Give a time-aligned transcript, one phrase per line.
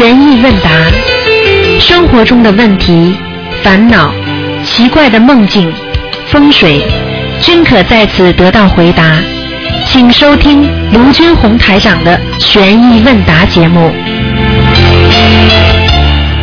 [0.00, 0.70] 悬疑问答，
[1.78, 3.14] 生活中的问题、
[3.62, 4.10] 烦恼、
[4.64, 5.70] 奇怪的梦境、
[6.28, 6.82] 风水，
[7.42, 9.18] 均可在此得到回答。
[9.84, 13.92] 请收听卢军红台长的悬疑问答节目。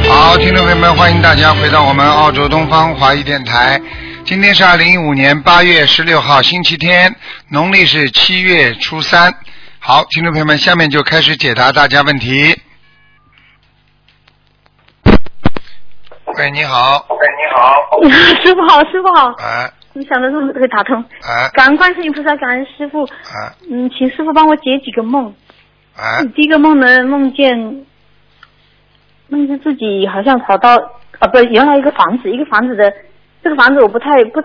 [0.08, 3.82] 好，听众朋友们，欢迎大家回到我们澳洲东方华语电台。
[4.24, 7.16] 今天是二零一五年八月十六号，星期天，
[7.50, 9.34] 农历是七月初三。
[9.80, 12.56] 好，听众朋友们，下面就开始解答大家问题。
[16.38, 17.04] 喂，你好。
[17.10, 18.00] 喂，你好。
[18.44, 19.34] 师傅好，师傅好。
[19.40, 21.04] 哎你想的是可以打通。
[21.24, 23.04] 哎感恩观世音菩萨，感恩师傅。
[23.06, 25.34] 哎嗯，请师傅帮我解几个梦。
[25.96, 27.58] 哎第一个梦呢，梦见
[29.30, 30.76] 梦见自己好像跑到
[31.18, 32.94] 啊，不，原来一个房子，一个房子的
[33.44, 34.40] 这个房子我不太不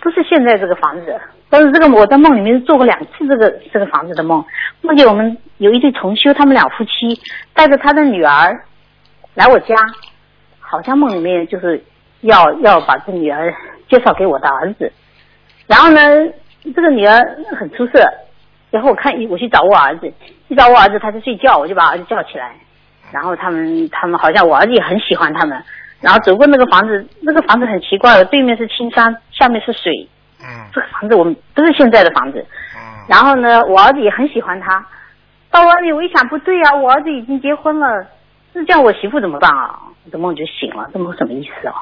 [0.00, 1.20] 不是现在这个房子，
[1.50, 4.42] 但是这个我在梦里面做过两次这个这个房子的梦，
[4.80, 7.20] 梦见我们有一对重修，他们俩夫妻
[7.52, 8.64] 带着他的女儿
[9.34, 9.76] 来我家，
[10.72, 11.84] 好像梦里面就是
[12.22, 13.54] 要要把这女儿
[13.90, 14.90] 介绍给我的儿子，
[15.66, 16.00] 然后呢，
[16.74, 17.20] 这个女儿
[17.58, 18.00] 很出色，
[18.70, 20.10] 然后我看我去找我儿子，
[20.48, 22.54] 一找我儿子他在睡觉，我就把儿子叫起来，
[23.12, 25.62] 然后他们他们好像我儿子也很喜欢他们，
[26.00, 30.08] 然后走过那个房子，那个房子很奇怪，对面是青山，下面是水，
[30.40, 30.46] 嗯。
[30.72, 32.38] 这个房子我们不是现在的房子，
[32.74, 32.80] 嗯。
[33.10, 34.82] 然后呢，我儿子也很喜欢他。
[35.50, 38.06] 到外面我一想，不对啊，我儿子已经结婚了，
[38.52, 39.78] 那这样我媳妇怎么办啊？
[40.04, 41.74] 我的梦就醒了，这梦什么意思啊？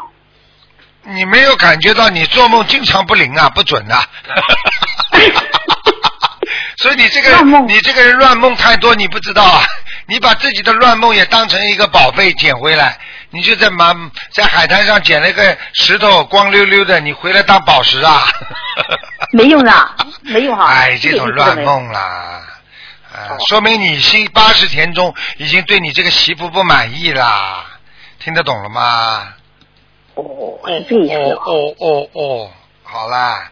[1.02, 4.04] 你没有感觉到你做梦经常不灵啊，不准啊。
[6.76, 9.62] 所以你这个你这个人乱梦太多，你不知道啊。
[10.06, 12.98] 你把自己的乱梦也当成一个宝贝捡回来，
[13.30, 13.94] 你就在马
[14.32, 18.22] 在海滩上捡了一个石头，光溜溜的，你回来当宝石啊。
[19.32, 19.72] 没用的，
[20.24, 20.66] 没用哈。
[20.72, 21.28] 哎，这种。
[21.30, 22.42] 乱梦啦，
[23.12, 27.64] 啊，说明你心八十田中已经对你这个媳妇不满意啦，
[28.18, 29.34] 听得懂了吗？
[30.14, 31.42] 哦，哦哦。
[31.44, 32.50] 哦哦哦，
[32.82, 33.50] 好啦。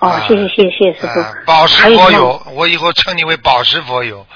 [0.00, 1.32] 哦啊，谢谢谢谢谢师傅啊。
[1.44, 4.24] 宝石佛友，我以后称你为宝石佛友。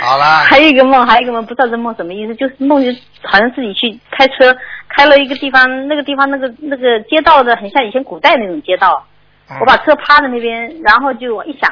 [0.00, 2.92] 好啦，还有一个梦，还有一个梦，不知道这梦什么意思，就是梦就
[3.22, 4.56] 好像自己去开车，
[4.88, 9.15] 开了一个地方，那个地方那个那个街道的很像以前古代那种街道，嗯
[9.60, 11.70] 我把车趴在那边，然后就我一想，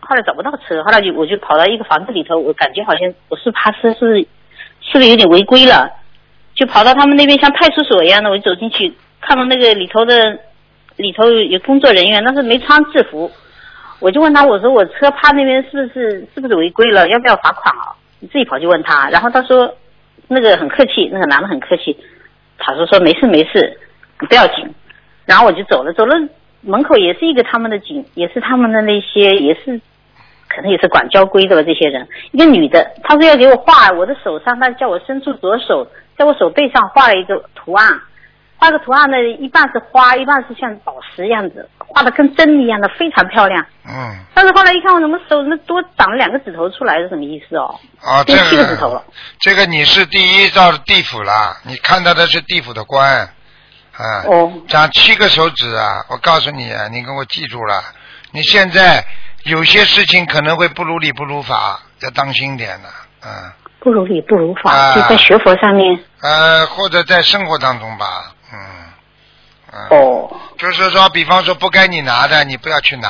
[0.00, 4.28] 后来找不到车，后来就我就跑到一个房子里头，我感觉好像我是趴车，是是
[4.80, 5.90] 是不是有点违规了？
[6.54, 10.38] 就跑到他们那边像派出所一样的，我就走进去，看到那个里头的
[10.96, 13.30] 里头有工作人员，但是没穿制服，
[13.98, 17.92] 我就问他，我说我车趴那边是不是是不是违规了，要不要罚款啊？
[18.20, 19.74] 你自己跑去问他，然后他说
[20.28, 21.94] 那个很客气，那个男的很客气，
[22.56, 23.78] 他说说没事没事，
[24.16, 24.72] 不要紧。
[25.26, 26.14] 然后我就走了，走了
[26.66, 29.80] 门口也是一个他们的警，也是他们的那些也是。
[30.48, 32.08] 可能也是管交规的吧，这些人。
[32.30, 38.00] 一个女的，她说要给我画我的手上，她叫我伸出左手，在我手背上画了一个图案，
[38.56, 43.66] 画个图案呢，一半是花，一半是像宝石样子，画的跟真一样的，非常漂亮。
[43.86, 47.74] 嗯，但是后来一看，我怎么手怎么多长了两个指头出来，是什么意思哦？
[48.00, 49.04] 啊，这个七个指头了。
[49.40, 53.28] 这个你是第一到地府了，你看到的是地府的官，
[53.96, 56.04] 啊，哦长七个手指啊！
[56.08, 57.82] 我告诉你啊，你给我记住了，
[58.30, 59.04] 你现在
[59.44, 62.88] 有些事情可能会不如理不如法，要当心点的，
[63.24, 65.98] 嗯，不如理不如法，啊就在学佛上面。
[66.20, 68.58] 呃，或者在生活当中吧，嗯，
[69.72, 73.08] 嗯，哦就是说，比方说不该你拿的，你不要去拿，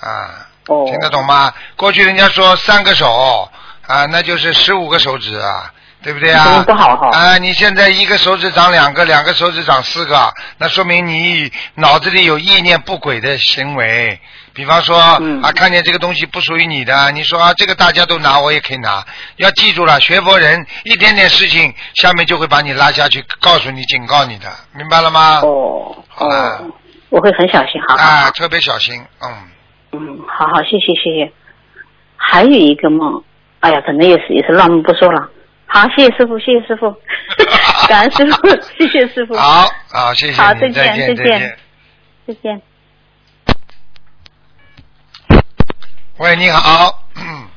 [0.00, 1.52] 啊，哦，听得懂吗？
[1.76, 3.50] 过去人家说三个手
[3.86, 5.72] 啊，那就是十五个手指啊，
[6.02, 6.44] 对不对啊？
[6.58, 14.18] 嗯不好哈啊，你现在一个手指长两个，两个手指长四个，那说明你脑子里有意念不轨的行为。
[14.54, 19.02] 比方说、嗯啊，看见这个东西不属于你的，你说啊，这个大家都拿，我也可以拿。
[19.36, 25.40] 要记住了，学佛人一点点事情，下面就会把你拉下去，告诉你、警告你的，明白了吗？
[25.42, 26.26] 哦好
[27.08, 29.30] 我会很小心，好好啊，特别小心，嗯。
[29.92, 31.32] 嗯，好好，谢谢谢谢。
[32.16, 33.22] 还有一个梦，
[33.60, 35.28] 哎呀，可能也是也是乱梦不说了。
[35.72, 36.94] 好，谢谢师傅，谢谢师傅，
[37.88, 38.48] 感恩师傅，
[38.78, 41.56] 谢谢师傅，好，好，谢谢，好再见再见，再见见。
[42.26, 42.62] 再见。
[46.18, 47.48] 喂，你好，嗯，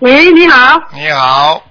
[0.00, 1.62] 喂，你好，你好，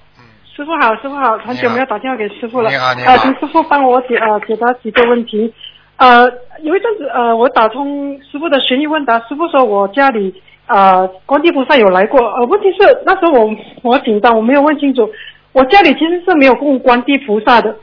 [0.56, 2.70] 师傅好，师傅好，很久没有打电话给师傅了。
[2.70, 5.52] 你好你好呃，请师傅帮我解呃解答几个问题。
[5.98, 6.24] 呃，
[6.62, 13.50] 有一阵子呃，我打通师傅的悬疑问答，师傅说我家里呃观地菩萨有来过，呃，问题是那时候我
[13.82, 15.10] 我紧张，我没有问清楚，
[15.52, 17.74] 我家里其实是没有供观地菩萨的。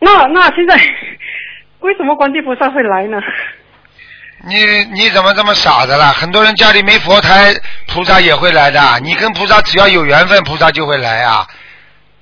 [0.00, 0.74] 那那现在
[1.80, 3.18] 为什么观地菩萨会来呢？
[4.48, 6.12] 你你怎么这么傻的啦？
[6.12, 7.52] 很多人家里没佛台，
[7.88, 8.80] 菩萨也会来的。
[9.02, 11.44] 你跟菩萨只要有缘分，菩萨就会来啊。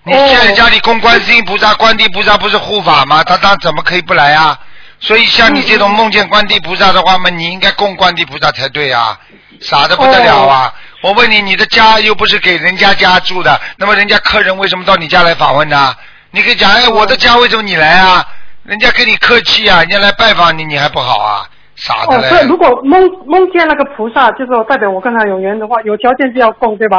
[0.02, 3.22] 你现在家里供观世音菩萨、观地菩萨不是护法吗？
[3.22, 4.58] 他他怎么可以不来啊？
[4.98, 9.20] 所以像你这种梦见观地菩萨的话嘛，你应该供观地菩萨才对啊，
[9.60, 10.72] 傻的不得了啊！
[11.02, 15.94] 我问你，你的家又不是给人家家住的，那么人家客人为什么到你家来访问呢？
[16.30, 18.26] 你可以讲，哎，我的家为什么你来啊？
[18.64, 21.46] 人家跟你客气啊，人家来拜访你，你还不好啊？
[21.76, 22.42] 傻的哦，嘞！
[22.48, 26.98] 如果梦梦见那个菩萨，就是代表我跟他有缘的话，有条件就要供，对吧？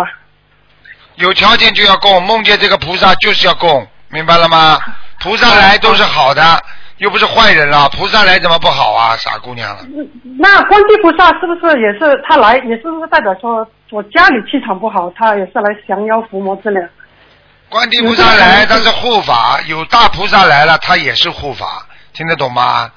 [1.15, 4.79] 有条件就要供，梦见这个菩萨就是要供，明白了吗？
[5.19, 6.63] 菩萨来都是好的，
[6.97, 9.15] 又不是坏人了，菩萨来怎么不好啊？
[9.17, 9.77] 傻姑娘，
[10.39, 16.89] 那观地菩萨是不是也是他来，也是不是代表说我家里气场不好，他也是来降妖伏魔之类的？
[17.69, 22.89] 观地菩萨来他是护法，有大菩萨来了，他也是护法，听得懂吗？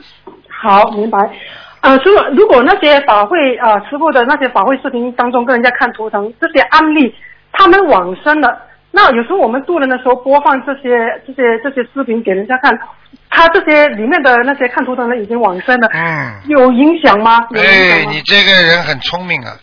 [0.48, 1.18] 好，明白。
[1.80, 7.14] 呃，师傅，如果那些法会啊、呃，师傅的那些法会视频当中跟人家看图腾这些案例，
[7.52, 8.48] 他们往生了，
[8.92, 10.90] 那有时候我们渡人的时候播放这些
[11.26, 12.76] 这些这些视频给人家看，
[13.28, 17.38] 他这些里面的那些看图的人已经往生了，嗯，有影响吗？
[17.50, 19.56] 有影响哎，你这个人很聪明啊，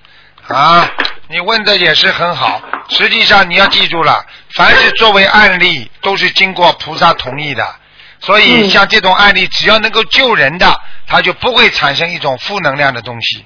[0.47, 0.89] 啊，
[1.29, 2.62] 你问的也是很好。
[2.89, 4.25] 实际上你要记住了，
[4.56, 7.65] 凡是作为案例，都是经过菩萨同意的。
[8.19, 10.74] 所以嗯像这种案例，只要能够救人的，
[11.06, 13.45] 它就不会产生一种负能量的东西。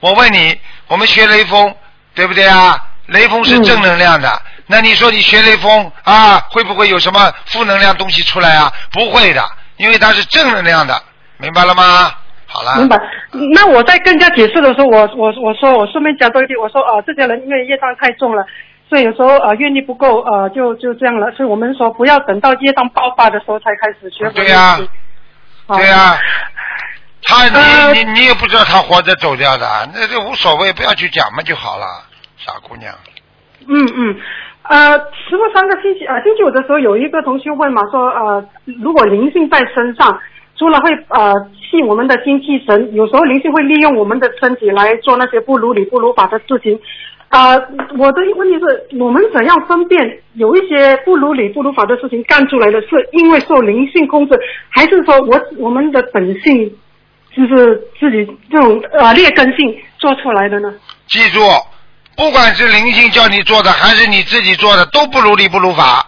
[0.00, 0.58] 我问你，
[0.88, 1.74] 我们学雷锋，
[2.14, 2.86] 对不对啊？
[3.06, 8.72] 雷锋是嗯正能量的，那你说你学雷锋啊，会不会有什么负能量东西出来啊？
[8.92, 9.42] 不会的，
[9.78, 11.02] 因为它是正能量的，
[11.38, 12.12] 明白了吗？
[12.46, 12.76] 好了。
[12.76, 12.96] 明白。
[13.52, 18.44] 那我在跟人家解释的时候，我我我说我顺便讲多一句，我说呃，这些人因为业障太重了，
[18.88, 21.32] 所以有时候呃愿力不够，呃就就这样了。
[21.36, 24.78] 所以我们说不要等到业障爆发的时候才开始学佛对呀
[25.66, 26.16] 对呀、
[27.22, 31.86] 他呃你你你也不知道他活着走掉的，那就无所谓，不要去讲嘛就好了，
[32.36, 32.94] 傻姑娘。
[33.68, 34.16] 嗯嗯，
[34.70, 34.96] 呃，
[35.28, 38.48] 师傅上个星期呃星期五的时候，有一个同学问嘛，说呃，
[38.80, 40.16] 如果灵性在身上，
[40.56, 46.78] 除了会呃吸我们的精气神，有时候灵性会利用我们的身体来做那些不如理不如法的事情。
[47.30, 47.54] 啊、
[47.98, 54.38] 我的问题是我们怎样分辨有一些不如理不如法的事情干出来的，是因为受灵性控制，
[54.68, 56.72] 还是说我我们的本性
[57.34, 60.72] 就是自己这种呃劣根性做出来的呢？
[61.08, 61.40] 记住，
[62.20, 66.06] 不管是灵性叫你做的，还是你自己做的，都不如理不如法。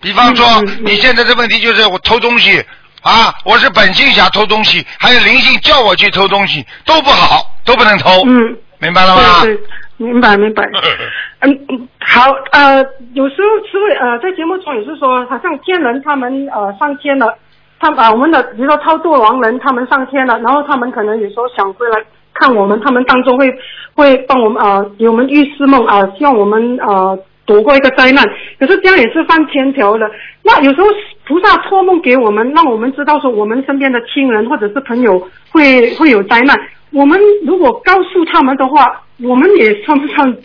[0.00, 0.46] 比方说，
[0.80, 2.64] 你现在的问题就是我偷东西
[3.02, 8.56] 啊，我是本性想偷东西，还有灵性叫我去偷东西，都不好，都不能偷，嗯。
[8.78, 9.42] 明白了吗？
[9.42, 9.64] 对对，
[9.98, 10.64] 明白明白。
[11.40, 12.82] 嗯嗯，好，呃，
[13.12, 17.36] 有时候是会呃，在节目中也是说，好像天人他们呃上天了，
[17.78, 22.00] 他啊、我们的比如说超度亡人他们上天了，然后他们可能有时候想回来
[22.34, 23.52] 看我们，他们当中会
[23.94, 28.24] 会帮我们呃给我们预示梦啊、希望我们呃躲过一个灾难。
[28.58, 30.10] 可是这样也是犯天条的。
[30.42, 30.86] 那有时候
[31.26, 36.58] 菩萨托梦给我们，让我们知道说我们身边的亲人或者是朋友会会有灾难。
[36.90, 40.36] 我们如果告诉他们的话，我们也算不算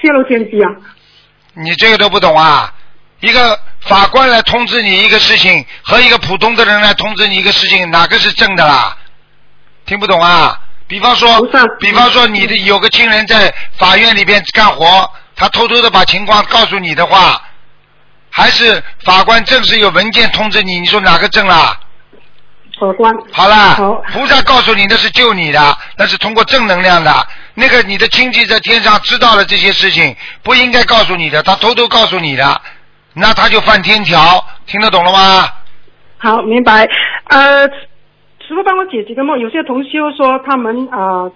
[0.00, 0.70] 泄露天机啊？
[1.54, 2.72] 你这个都不懂啊！
[3.20, 8.96] 一个法官来通知你一个事情，和一个普通的人来通知你一个事情，哪个是正的啦？
[9.86, 10.58] 听不懂啊？
[10.94, 11.40] 比方说，
[11.80, 17.42] 比方说你的有个亲人在法院里边干活，他偷偷的把情况告诉你的话，
[18.30, 21.76] 还是法官正式有文件通知你，你说哪个正啦？
[22.78, 23.12] 法官。
[23.32, 23.74] 好啦，
[24.12, 27.26] 菩萨告诉你那是救你的，那是通过正能量的。
[27.54, 32.60] 那个你的亲戚在天上知道了这些事情，不应该告诉你的，他偷偷告诉你的，
[33.14, 35.48] 那他就犯天条，听得懂了吗？
[36.18, 36.88] 好，明白。
[37.30, 37.68] 呃，
[38.46, 39.38] 师傅帮我解几个梦。
[39.38, 41.32] 有些同修说他们呃，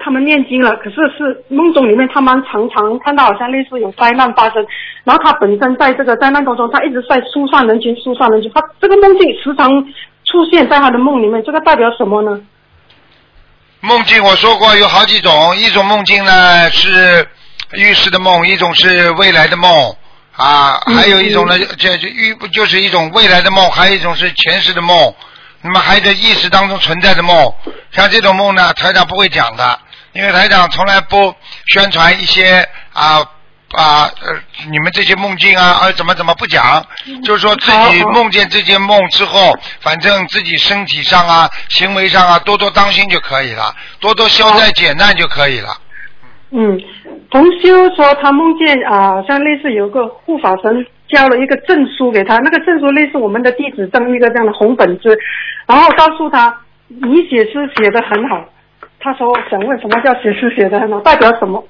[0.00, 4.66] 他们念经了，可是是梦中里面他们常常看到好像类似有灾难发生，
[5.04, 8.50] 然后他本身在这个灾难当中，他一直在疏散人群，疏散人群。
[8.54, 9.68] 他这个梦境时常
[10.24, 12.40] 出现在他的梦里面，这个代表什么呢？
[13.80, 17.26] 梦境我说过有好几种，一种梦境呢是
[17.74, 19.70] 预示的梦，一种是未来的梦
[20.36, 25.14] 啊，嗯还有一种呢，这就预就是一种未来的梦，还有一种是前世的梦，
[25.66, 27.52] 那么还在意识当中存在的梦。
[27.90, 29.78] 像这种梦呢，台长不会讲的，
[30.12, 31.34] 因为台长从来不
[31.66, 33.18] 宣传一些啊
[33.74, 34.32] 啊呃
[34.70, 36.84] 你们这些梦境啊啊怎么怎么不讲，
[37.24, 45.76] 就是说自己梦见这些梦之后，反正自己身体上啊、行为上啊多多当心就可以了，多多消灾解难就可以了。
[46.52, 46.78] 嗯，
[47.30, 55.16] 同修说他梦见啊、像类似有个护法神交了一个证书给他，那个证书类似我们的地址证一个这样的红本子，
[55.66, 56.54] 然后告诉他
[56.88, 58.44] 你写诗写的很好，
[58.98, 61.62] 他说想问什么叫写诗写的很好，代表什么？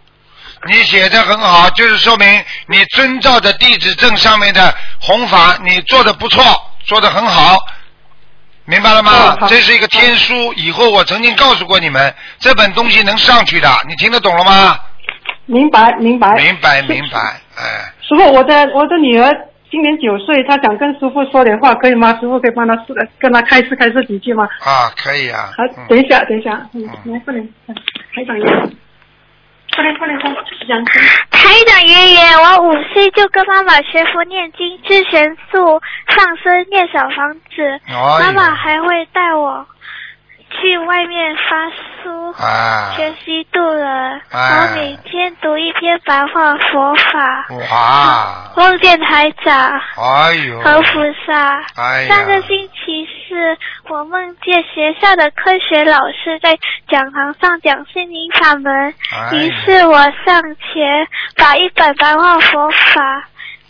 [0.67, 2.27] 你写的很好，就是说明
[2.67, 6.43] 你遵照着地址证上面的弘法，你做的不错，
[6.85, 7.57] 做的很好，
[8.65, 9.47] 明白了吗哦？
[9.49, 14.79] 这是一个天书，以后我曾经告诉过你们，这本东西能上去的，你听得懂了吗？
[15.45, 16.35] 明白明白。
[16.37, 17.19] 明白明白，
[17.57, 19.29] 哎，师傅，我的我的女儿
[19.71, 22.17] 今年九岁，她想跟师傅说点话，可以吗？
[22.21, 24.49] 师傅可以帮她说跟她开示开示几句吗？
[24.61, 27.49] 啊，可以啊好，，嗯等一下，等一下，嗯嗯，来，快点，
[28.15, 28.45] 台长爷，
[29.75, 30.85] 快点快点快点，讲
[31.31, 35.59] 台长爷爷，我五岁就跟妈妈学佛念经、吃神素、
[36.09, 37.81] 上身、念小房子，
[38.21, 39.67] 妈妈还会带我
[40.51, 42.17] 去外面发书。
[42.39, 44.69] 啊，学习度人，哎。
[44.69, 51.63] 我每天读一篇白话佛法，哇，梦见台长哎呦，和菩萨。
[51.77, 53.57] 哎上个星期四，
[53.89, 59.33] 我梦见学校的科学老师在讲堂上讲心灵法门，哎。
[59.33, 63.25] 于是我上前把一本白话佛法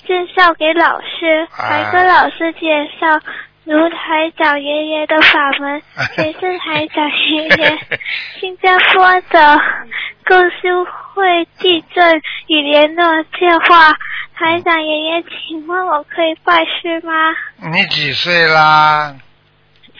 [0.06, 1.84] 介绍给老师，哎。
[1.84, 3.20] 还跟老师介绍
[3.66, 5.82] 如台长爷爷的法门，
[6.14, 7.78] 谁是台长爷爷？
[8.38, 9.60] 新加坡的
[10.24, 13.04] 共修会地震与联络
[13.36, 13.92] 电话，
[14.38, 17.12] 台长爷爷，请问我可以拜师吗？
[17.72, 19.16] 你几岁啦？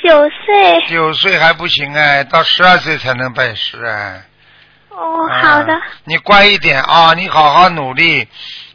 [0.01, 0.81] 九岁。
[0.87, 4.23] 九岁还不行哎，到十二岁才能拜师哎。
[4.91, 5.83] 哦，好的啊。
[6.05, 8.29] 你乖一点啊，你好好努力。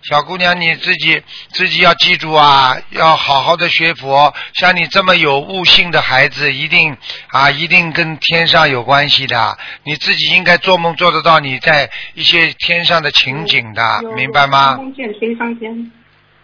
[0.03, 4.33] 小姑娘，你自己自己要记住啊，要好好的学佛。
[4.53, 9.57] 像你这么有悟性的孩子，一定啊，一定跟天上有关系的。
[9.83, 14.75] 你自己应该做梦做得到你在一些天上的情景的，明白吗？
[14.77, 15.91] 梦见飞上天。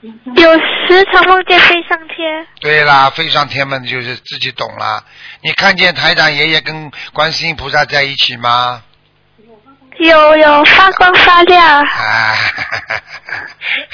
[0.02, 5.04] 有时常梦见飞上天，对啦，飞上天嘛就是自己懂了。
[5.42, 8.84] 你看见台长爷爷跟观世音菩萨在一起吗？
[10.00, 11.82] 有有发光发亮。
[11.82, 12.36] 啊，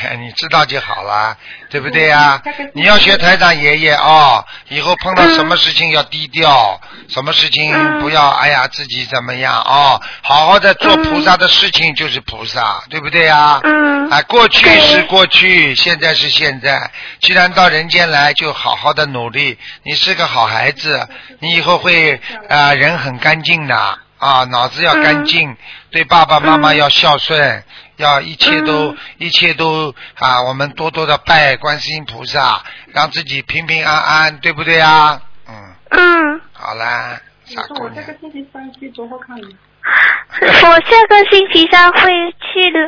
[0.19, 1.35] 你知道就好了，
[1.69, 2.41] 对不对呀、
[2.73, 6.79] 你要学台长爷爷哦，以后碰到什么事情要低调，
[7.09, 16.91] 什么事情嗯不要哎呀自己怎么样哦，好好的做菩萨的事情就是菩萨，对不对呀、嗯啊，过去是过去，现在是现在。
[17.21, 19.57] 既然到人间来，就好好的努力。
[19.83, 21.07] 你是个好孩子，
[21.39, 22.19] 你以后会
[22.49, 23.75] 啊、人很干净的
[24.19, 25.55] 啊，脑子要干净，
[25.93, 27.63] 对爸爸妈妈嗯要孝顺，
[27.97, 35.21] 要一切都、嗯一切都啊，我们多多的拜观世音菩萨，让自己平平安安，对不对啊？
[35.47, 38.19] 嗯，嗯，好啦，傻姑娘我这个。
[38.19, 39.37] 星期三去多好看。
[39.37, 42.01] 我下个星期三会
[42.39, 42.79] 去的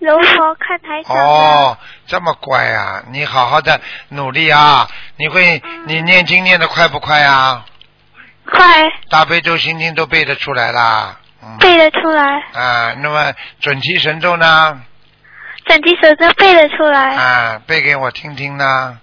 [0.00, 1.16] 柔佛看台长。
[1.16, 3.04] 哦，这么乖啊！
[3.12, 4.88] 你好好的努力啊！
[5.16, 7.64] 你会，嗯你念经念的快不快啊？
[8.50, 11.20] 快大悲咒、心经都背得出来啦。
[11.48, 11.58] 嗯。
[11.58, 14.82] 背得出来，啊，那么准提神咒呢？
[15.64, 17.14] 整体手都背得出来。
[17.14, 18.98] 啊，背给我听听呢。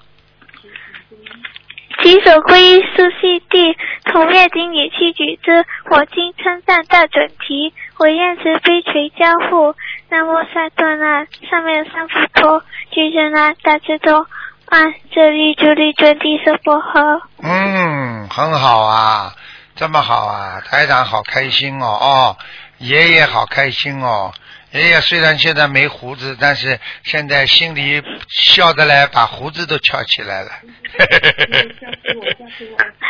[2.04, 3.76] 稽首皈依苏悉地，
[4.12, 9.74] 同月经理七举之，我今称赞大准提，我愿慈悲垂交互。
[10.10, 14.28] 南无萨多那，上面有三佛陀，俱真那大智多，
[14.68, 14.78] 啊
[15.12, 17.22] 这里主力准提娑婆诃。
[17.42, 19.32] 嗯，很好啊，
[19.76, 22.38] 这么好啊，台长好开心哦哦，
[22.78, 24.34] 爷爷好开心哦。
[24.72, 30.52] 爷爷虽然现在没胡子，但是现在心里笑得来，把胡子都翘起来了。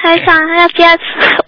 [0.03, 1.03] 台长要加持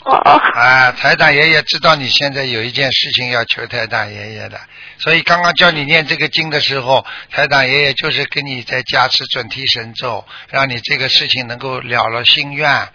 [0.05, 0.13] 我。
[0.13, 4.59] 啊，台长爷爷知道你现在有一件事情要求台长爷爷的，
[4.97, 12.87] 所以刚刚叫你念这个经的时候，台长爷爷就是跟你在加持准提神咒，让你这个事情能够了了心愿，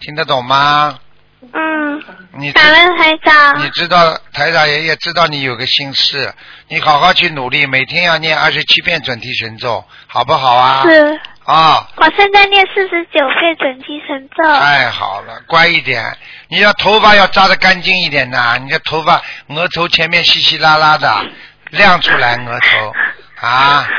[0.00, 0.98] 听得懂吗？
[1.52, 2.02] 嗯，
[2.34, 3.70] 你知感恩台长你。
[3.70, 6.32] 知道台长爷爷知道你有个心事，
[6.68, 10.82] 你好好去努力，每天要念二十七遍准提神咒，好不好啊？
[10.84, 14.44] 是，啊，我现在念四十九遍准提神咒。
[14.44, 16.16] 太好了，乖一点。
[16.48, 21.26] 你要头发要扎得干净一点呐，你的头发额头前面稀稀拉拉的，
[21.70, 22.92] 亮出来额头
[23.46, 23.88] 啊。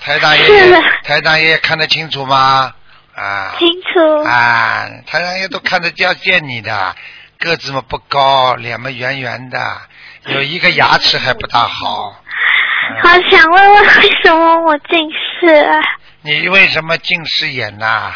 [0.00, 2.72] 台长爷爷，台长爷爷看得清楚吗？
[3.16, 3.54] 啊。
[3.58, 4.24] 清楚。
[4.28, 6.94] 啊，台长爷都看得要见你的，
[7.38, 9.80] 个子嘛不高，脸嘛圆圆的，
[10.26, 12.22] 有一个牙齿还不大好。
[13.02, 15.80] 好想问问为什么我近视啊？
[16.22, 18.12] 你为什么近视眼呐、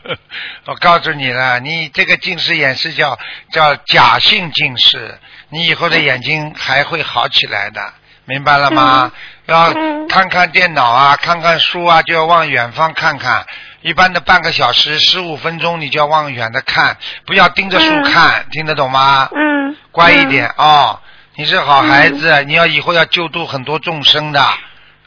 [0.66, 3.18] 我告诉你了，你这个近视眼是叫
[3.52, 5.18] 叫假性近视，
[5.50, 7.80] 你以后的眼睛还会好起来的。
[8.26, 9.10] 明白了吗？
[9.46, 13.46] 要嗯看看电脑啊，看看书啊，就要往远方看看。
[13.80, 19.28] 一般的半个小时、十五分钟，你就要往远的看，不要盯着书嗯看，听得懂吗？
[19.34, 19.76] 嗯。
[19.92, 21.00] 乖一点哦，
[21.36, 24.44] 你是好孩子，你要以后要救度很多众生的，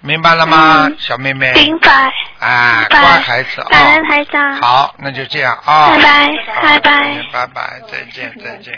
[0.01, 1.54] 明白了吗，嗯小妹妹？
[1.54, 2.12] 明白。
[2.40, 4.10] 啊，乖孩子感恩啊。
[4.10, 4.62] 台长。。
[4.62, 5.90] 好，那就这样啊。
[5.98, 8.74] 拜拜拜拜拜拜，再见，再见，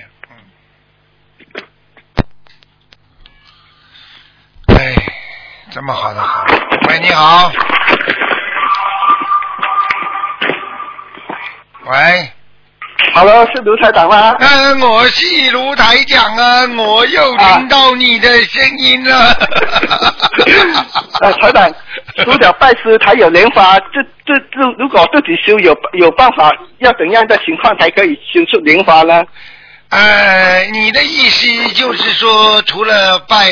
[4.67, 4.75] 嗯。
[4.75, 4.95] 哎，
[5.71, 6.45] 这么好的好，
[6.89, 7.51] 喂，你好。
[11.85, 12.31] 喂
[13.13, 14.33] ，Hello，是卢台长吗？
[14.39, 19.33] 嗯，我是卢台长啊，我又听到你的声音了。
[21.19, 21.73] 呃，台长，
[22.23, 26.49] 除了拜师才有莲花，这这这，如果自己修有有办法，
[26.79, 29.21] 要怎样的情况才可以修出莲花呢？
[29.95, 33.45] 呃，你的意思就是说，除了拜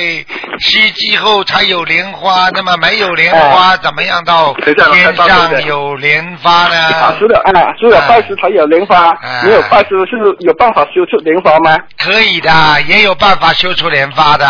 [0.60, 7.16] 师之后才有莲花，那么没有莲花，怎么样到天上有莲花啊，呢？
[7.20, 11.78] 除了啊，除了拜师才有莲花，哎没有拜师是有办法修出莲花吗？
[12.00, 14.48] 可以的，也有办法修出莲花的。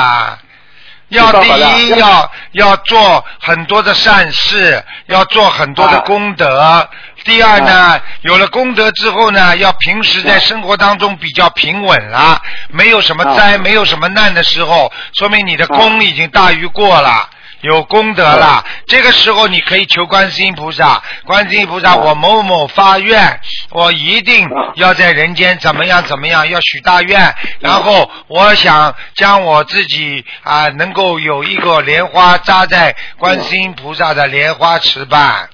[1.09, 6.89] 要第一要要做很多的善事，要做很多的啊功德。
[7.23, 17.29] 第二呢，有了功德之后呢，要平时在生活当中比较平稳了，没有什么灾，没有什么难的时候，说明你的功已经大于过了。
[17.61, 35.47] 有功德了，这个时候你可以求观世音菩萨，观世音菩萨，我某某发愿，我一定要在人间怎么样怎么样，要许大愿，然后我想将我自己啊能够有一个莲花扎在观世音菩萨的莲花池畔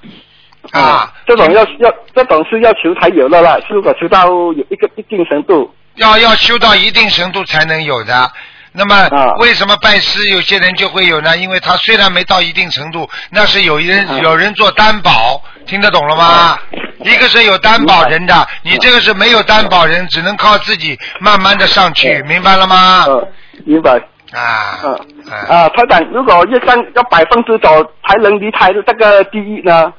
[0.72, 8.30] 啊，这种要要这种是要求才有的啦，如果求到有一个一定程度，要要修到一定程度才能有的。
[8.72, 11.36] 那么啊为什么拜师有些人就会有呢？
[11.36, 16.58] 因为他虽然没到一定程度，那是有人啊有人做担保，听得懂了吗？
[17.00, 23.04] 一个是有担保人的，你这个是没有担保人，只能靠自己慢慢的上去，明白了吗？
[23.06, 23.28] 呃，
[23.64, 23.98] 明白。
[24.30, 24.92] 啊嗯
[25.30, 29.90] 啊啊，台长，如果业障要百分之多才能离开这个地狱呢？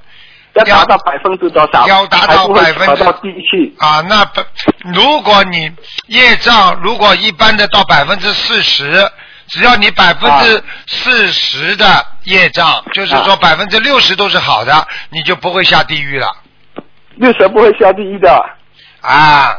[0.54, 1.88] 要达到百分之多少？
[1.88, 3.04] 要达到百分之。
[3.78, 4.42] 啊，那不，
[4.94, 5.72] 如果你
[6.08, 9.10] 业障如果一般的到百分之四十，
[9.48, 16.28] 只要你百分之四十的业障，就是说百分之六十都是好的，你就不会下地狱了
[17.16, 18.32] 六十不会下地狱的。
[19.02, 19.56] 啊。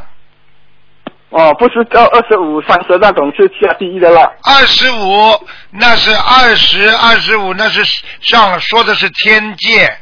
[1.31, 4.21] 哦，不是到二十五、三十那种是下地狱的了。
[4.43, 7.85] 二十五那是二十，二十五那是
[8.21, 9.97] 上说的是天界，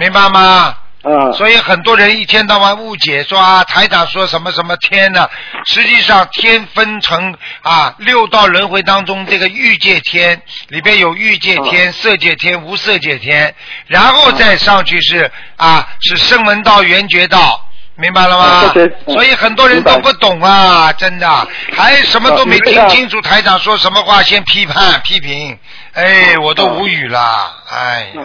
[0.00, 0.74] 明白吗？
[1.04, 1.32] 嗯。
[1.34, 5.28] 所以很多人一天到晚误解说啊，台长说什么什么天呢？
[5.66, 13.54] 实际上天分成啊六道轮回当中，这个欲界天里边有欲界天、色界天、无色界天，
[13.88, 17.66] 然后再上去是啊是声闻道、缘觉道。
[17.96, 18.72] 明白了吗
[19.08, 23.20] 所以很多人都不懂啊，真的，还什么都没听清楚。
[23.20, 25.58] 台长说什么话，先批判批评，
[25.92, 28.22] 哎，我都无语了，哎呀。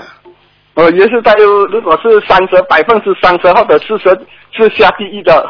[0.76, 4.10] 呃，也是在如果是三十百分之三十或者四十
[4.52, 5.50] 是下地狱的。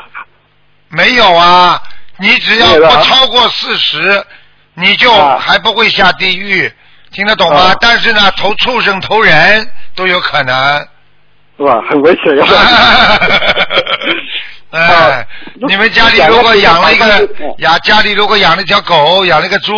[0.89, 1.81] 没有啊，
[2.19, 4.23] 你只要不超过四十，
[4.75, 6.71] 你就啊还不会下地狱，
[7.11, 7.59] 听得懂吗？
[7.59, 10.87] 啊但是呢，投畜生、投人都有可能。
[11.57, 12.47] 哇，很危险啊！
[14.71, 15.25] 哎啊，
[15.67, 19.73] 你们家里如果养了一个养家里如果养了一条狗，养了一个猪，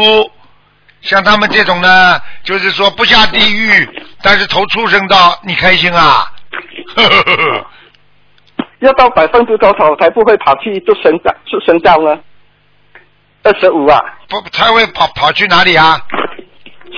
[1.08, 3.90] 像他们这种呢，就是说不下地狱，
[4.22, 6.32] 但是投畜生道，你开心啊？
[8.80, 12.20] 要到百分之多少才不会跑去出生道出生道呢？
[13.44, 16.00] 二十五啊，不才会跑跑去哪里啊？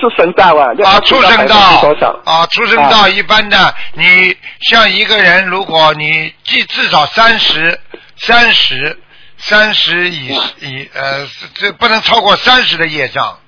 [0.00, 2.20] 出生道啊，要啊，畜生道多少？
[2.24, 7.78] 啊，畜生道一般的，你像一个人，如果你至至少三十、
[8.16, 8.98] 三十、
[9.38, 13.38] 三十以以呃，这不能超过三十的业障，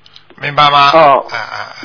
[0.40, 0.90] 明白吗？
[0.94, 1.84] 哦啊啊啊！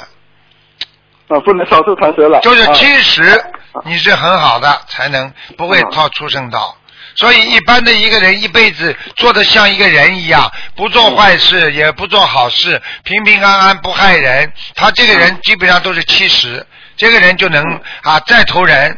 [1.29, 2.39] 啊，不能少数传舌了。
[2.41, 3.43] 就是啊七十，
[3.83, 6.75] 你是很好的，才能不会套畜生道。
[7.15, 17.63] 所以一般的一个人一辈子做的像一个人一样，不做坏事，也不做好事，平平安安不害人，他这个人基本上都是七十，这个人就能
[18.03, 18.95] 啊再投人。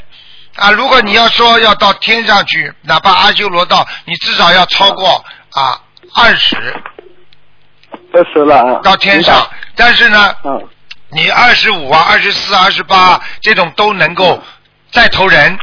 [0.56, 5.82] 啊，如果你要说要到天上去，哪怕阿修罗道，你至少要超过啊
[6.14, 6.58] 二十
[8.14, 8.80] 二十了啊。
[8.84, 9.48] 到天上。
[9.76, 10.68] 但是呢，嗯
[11.12, 14.40] 你二十五啊、二十四、二十八这种都能够
[14.92, 15.58] 再投人，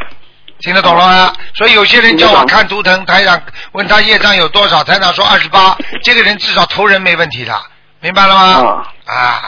[0.58, 1.32] 听得懂了吗？
[1.54, 7.52] 所以有些人叫我看图腾，台长问他业障有多少，台长说二十八，这个人至少投人没问题的，
[8.00, 8.84] 明白了吗？
[9.06, 9.42] 啊，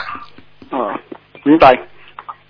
[0.70, 0.92] 哦，
[1.42, 1.76] 明白。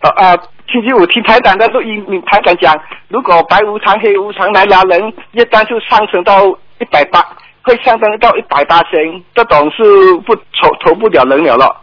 [0.00, 0.37] 啊啊，
[0.70, 2.74] 星期五听台长的录音，你台长讲，
[3.08, 5.00] 如果白无常、黑无常来拉人，
[5.32, 6.44] 业障就上升到
[6.80, 7.24] 一百八，
[7.68, 8.90] 会上升到一百八千，
[9.35, 9.85] 这种是
[10.26, 11.83] 不投投不了人了了。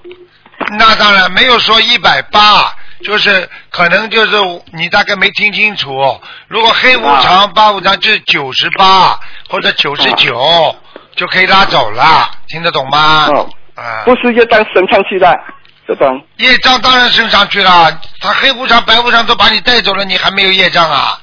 [0.79, 4.35] 那当然没有说一百八，就是可能就是
[4.73, 6.19] 你大概没听清楚。
[6.47, 10.75] 如果黑无常、八无常就是九十八或者九十九，
[11.15, 13.27] 就可以拉走了，听得懂吗？
[13.27, 15.39] 哦，啊，不是业障升上去的，
[15.87, 16.19] 这种。
[16.37, 21.19] 业障当然升上去了，他黑无常、白无常都把你带走了，你还没有业障啊？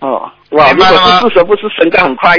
[0.00, 2.36] 哦，哇，明白了吗是不舍不是升得很快，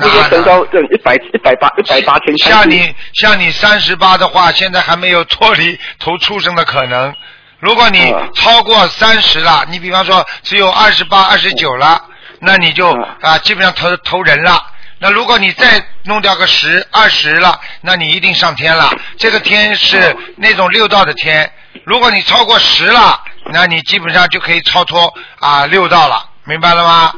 [0.00, 2.36] 那这个升到这一百一百八一百八千。
[2.38, 7.14] 像你像你三十八的话，现在还没有脱离 投畜生的可能。
[7.58, 12.04] 如果你嗯超过三十了，你比方说只有二十八、二十九了，
[12.40, 14.66] 那你就嗯啊基本上投投人了。
[14.98, 18.90] 那如果你再弄掉个十、二十了，那你一定上天了。
[19.16, 21.52] 这个天是那种六道的天。
[21.84, 27.12] 如果你超过十了，那你基本上就可以超脱啊六道了，明白了吗？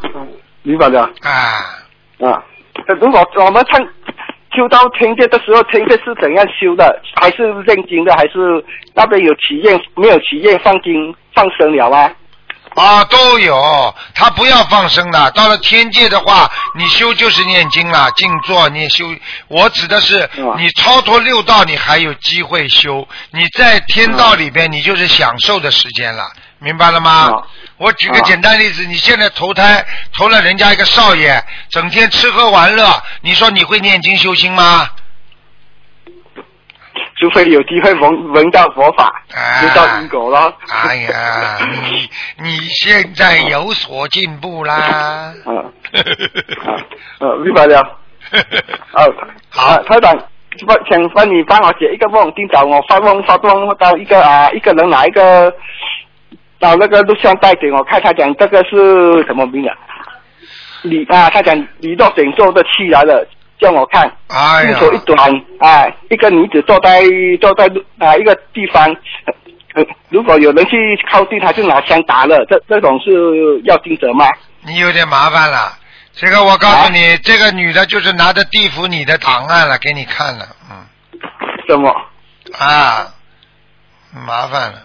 [0.62, 1.00] 明白的。
[1.20, 1.30] 啊。
[1.30, 1.76] 啊，
[2.18, 2.42] 呃
[3.00, 3.80] 如果我们看
[4.54, 7.00] 修到天界的时候，天界是怎样修的？
[7.16, 8.14] 还是念经的？
[8.14, 9.80] 还是那边有体验？
[9.96, 12.12] 没有体验放经放生了啊？
[12.76, 15.30] 啊，都有，他不要放生了。
[15.30, 19.04] 到了天界的话，你修就是念经了，静坐你也修。
[19.48, 23.06] 我指的是嗯你超脱六道，你还有机会修。
[23.30, 26.24] 你在天道里边，你就是享受的时间了，
[26.58, 27.28] 明白了吗？
[27.28, 27.42] 嗯
[27.76, 29.84] 我举个嗯简单例子，你现在投胎
[30.16, 34.88] 投了人家一个少爷，整天吃喝玩乐，你说你会念经修心吗？
[37.16, 40.52] 除非有机会闻闻到佛法，啊知道因果了。
[40.68, 45.32] 哎呀，你你现在有所进步啦。
[45.46, 45.56] 嗯
[46.66, 46.78] 啊，
[47.20, 47.80] 呃，明白了。
[48.92, 49.14] 哦，
[49.48, 50.16] 好啊，台长，
[50.66, 55.52] 不请帮你帮我解一个梦，今早我发梦发梦到一个啊一个人拿一个
[56.64, 59.76] 到那个录像带给我看，他讲这个是什么病啊？
[60.80, 63.26] 你啊，他讲你到顶做的气来了，
[63.58, 65.18] 叫我看，哎呀，一手一短
[65.58, 67.02] 啊，一个女子坐在
[67.38, 68.96] 坐在啊一个地方。
[69.74, 70.76] 呃如果有人去
[71.10, 74.24] 靠近，他就拿枪打了，这这种是要经者吗？
[74.62, 75.76] 你有点麻烦了。
[76.12, 80.86] 这个我告诉你，这个女的就是拿着地府你的档案了，给你看了，嗯，
[81.68, 81.90] 什么？
[82.56, 83.12] 啊，
[84.26, 84.78] 麻烦了。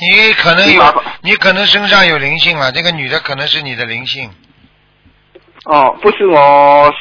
[0.00, 2.72] 你可能有，你可能身上有灵性了。
[2.72, 4.30] 这个女的可能是你的灵性，
[5.66, 6.92] 哦，不是我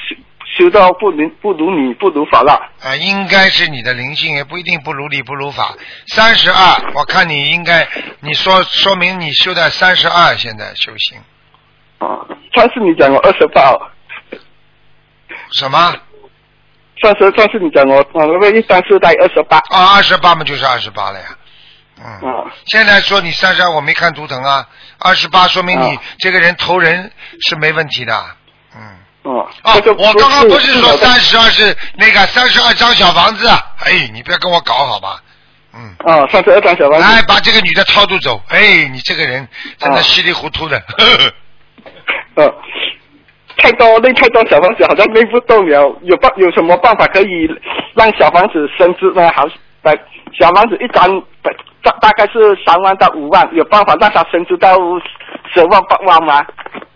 [0.56, 2.54] 修修到不灵不如你不如法了。
[2.84, 5.74] 啊，应该是你的灵性，也不一定不如理不如法。
[6.08, 7.88] 三十二，我看你应该，
[8.20, 11.18] 你说说明你修在三十二，现在修行
[11.98, 12.22] 啊，
[12.54, 13.76] 上次你讲我二十八，
[15.52, 15.96] 什么？
[17.02, 19.58] 上次上次你讲我我那个一三四在二十八。
[19.58, 21.26] 啊，二十八嘛就是二十八了呀。
[22.06, 24.68] 嗯，啊现在说你三十二，我没看图腾啊。
[25.00, 27.12] 二十八说明你啊这个人投人
[27.48, 28.14] 是没问题的。
[28.76, 28.82] 嗯。
[29.24, 33.48] 哦，哦这个，我刚刚不是说是三十二是那个三十二张小房子？
[33.86, 35.22] 哎，你不要跟我搞好吧？
[35.74, 35.96] 嗯。
[36.06, 37.08] 啊，三十二张小房子。
[37.08, 38.42] 来，把这个女的超度走。
[38.50, 40.82] 哎，你这个人真的啊稀里糊涂的。
[42.36, 42.54] 呃，
[43.56, 47.48] 太多那太多小房子好像拎不动了，有办有什么办法可以
[47.96, 49.32] 让小房子升值呢？
[49.34, 49.48] 好，
[49.84, 49.94] 呃，
[50.38, 51.08] 小房子一张
[51.84, 54.76] 大大概是三万到五万，有办法让它升值到
[55.54, 56.44] 十万八万吗？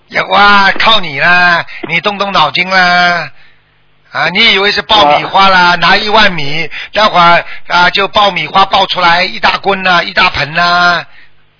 [0.07, 3.29] 有啊，靠你啦，你动动脑筋啦。
[4.09, 5.75] 啊，你以为是爆米花啦？
[5.75, 11.03] 拿一万米，待会儿啊就爆米花爆出来一大棍呐、一大盆呐、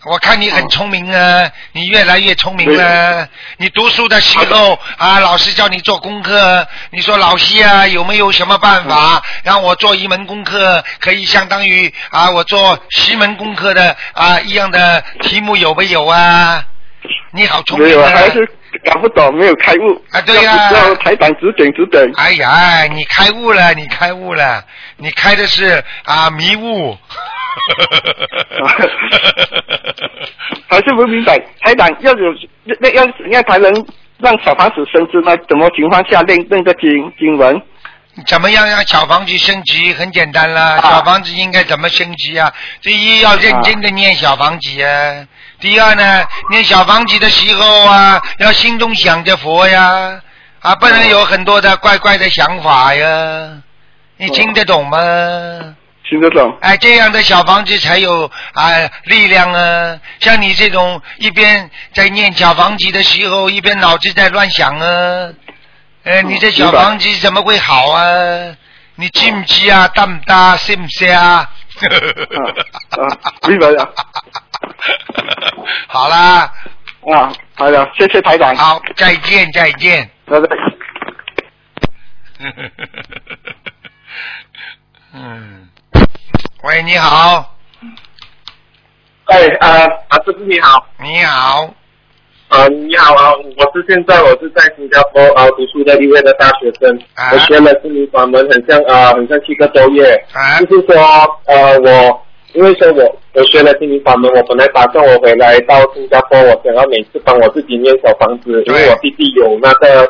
[0.10, 3.28] 我看你很聪明啊，你越来越聪明了。
[3.58, 16.64] 你读书的时候啊，老师叫你做功课，你说老师啊，有没有什么办法让我做一门功课，可以相当于啊我做十门功课的啊一样的题目有没有啊？
[17.32, 18.10] 你好聪明啊！
[18.10, 18.50] 还是
[18.86, 20.02] 搞不懂，没有开悟。
[20.12, 22.10] 啊对呀要要台长指点指点。
[22.16, 24.64] 哎呀，你开悟了，你开悟了，
[24.96, 26.98] 你开的是啊迷雾。
[30.70, 32.34] 还是不明白，台长要有
[32.80, 33.72] 那要怎样才能
[34.20, 35.36] 让小房子升值呢？
[35.48, 37.62] 怎么情况下念那个经经文？
[38.26, 39.94] 怎么样让小房子升级？
[39.94, 42.52] 很简单啦，啊小房子应该怎么升级啊？
[42.82, 45.26] 第一要认真的念小房子啊，
[45.60, 50.20] 第二呢，念小房子的时候啊，要心中想着佛呀，
[50.62, 53.62] 啊，不能有很多的怪怪的想法呀，
[54.18, 54.98] 你听得懂吗？
[56.10, 56.58] 听得懂？
[56.62, 58.72] 哎，这样的小房子才有啊
[59.06, 60.00] 力量啊！
[60.20, 65.30] 像你这种一边在念小房子的时候，一边脑子在乱想啊，
[66.04, 68.56] 呃，你这小房子怎么会好啊？
[68.96, 69.88] 你记不记啊？
[69.90, 70.56] 大不大？
[70.56, 71.20] 是不是啊？
[71.20, 71.50] 啊
[73.48, 73.94] 明白了。
[75.88, 76.52] 好啦，
[77.14, 78.56] 啊，好的，谢谢台长。
[78.56, 80.10] 好，再见，再见。
[80.26, 80.48] 拜拜。
[85.14, 85.70] 嗯，
[86.64, 87.56] 喂，你好，
[89.26, 91.72] 哎，呃，啊，师傅你好，你好，
[92.50, 97.30] 呃，你好啊，我是现在我是在新加坡啊、读书的一位的大学生，啊。
[97.32, 100.60] 我学了心灵法门，很像啊、很像七个多月，啊。
[100.62, 100.96] 就是说
[101.46, 110.10] 呃，我因为说我我学了心灵法门，我本来打算我回来到新加坡，我想要每次帮我自己念小房子，因为我弟弟有那个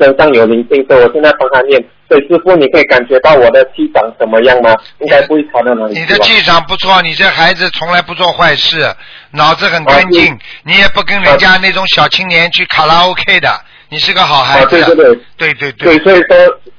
[0.00, 1.84] 身上有灵性，所以我现在帮他念。
[2.08, 4.74] 所以师傅，你可以感觉到我的气场怎么样吗？
[4.98, 6.00] 应该不会差到哪里吧？
[6.00, 8.80] 你的气场不错，你这孩子从来不做坏事，
[9.30, 13.48] 脑子很干净，你也不跟人家那种小青年去卡拉 OK 的，
[13.90, 14.70] 你是个好孩啊，子。
[14.70, 15.18] 对对对。
[15.36, 16.36] 对对对，所以说，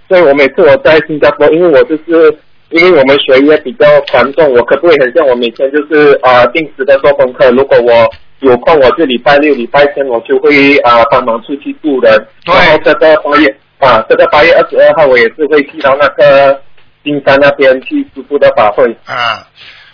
[0.10, 2.38] 所以我每次我在新加坡，因为我就是
[2.72, 7.50] 因为我们学业比较繁重，我可不可以很像我每天就是啊、呃定时的做功课？
[7.52, 8.10] 如果我
[8.42, 12.28] 有空，我就礼拜六、礼拜天我就会啊、呃帮忙出去助人。
[12.44, 13.48] 对然后这个八月
[13.80, 16.62] 啊，这个八月二十二号我也是会去到那个
[17.04, 18.86] 金山那边去师傅的法会。
[19.06, 19.48] 啊，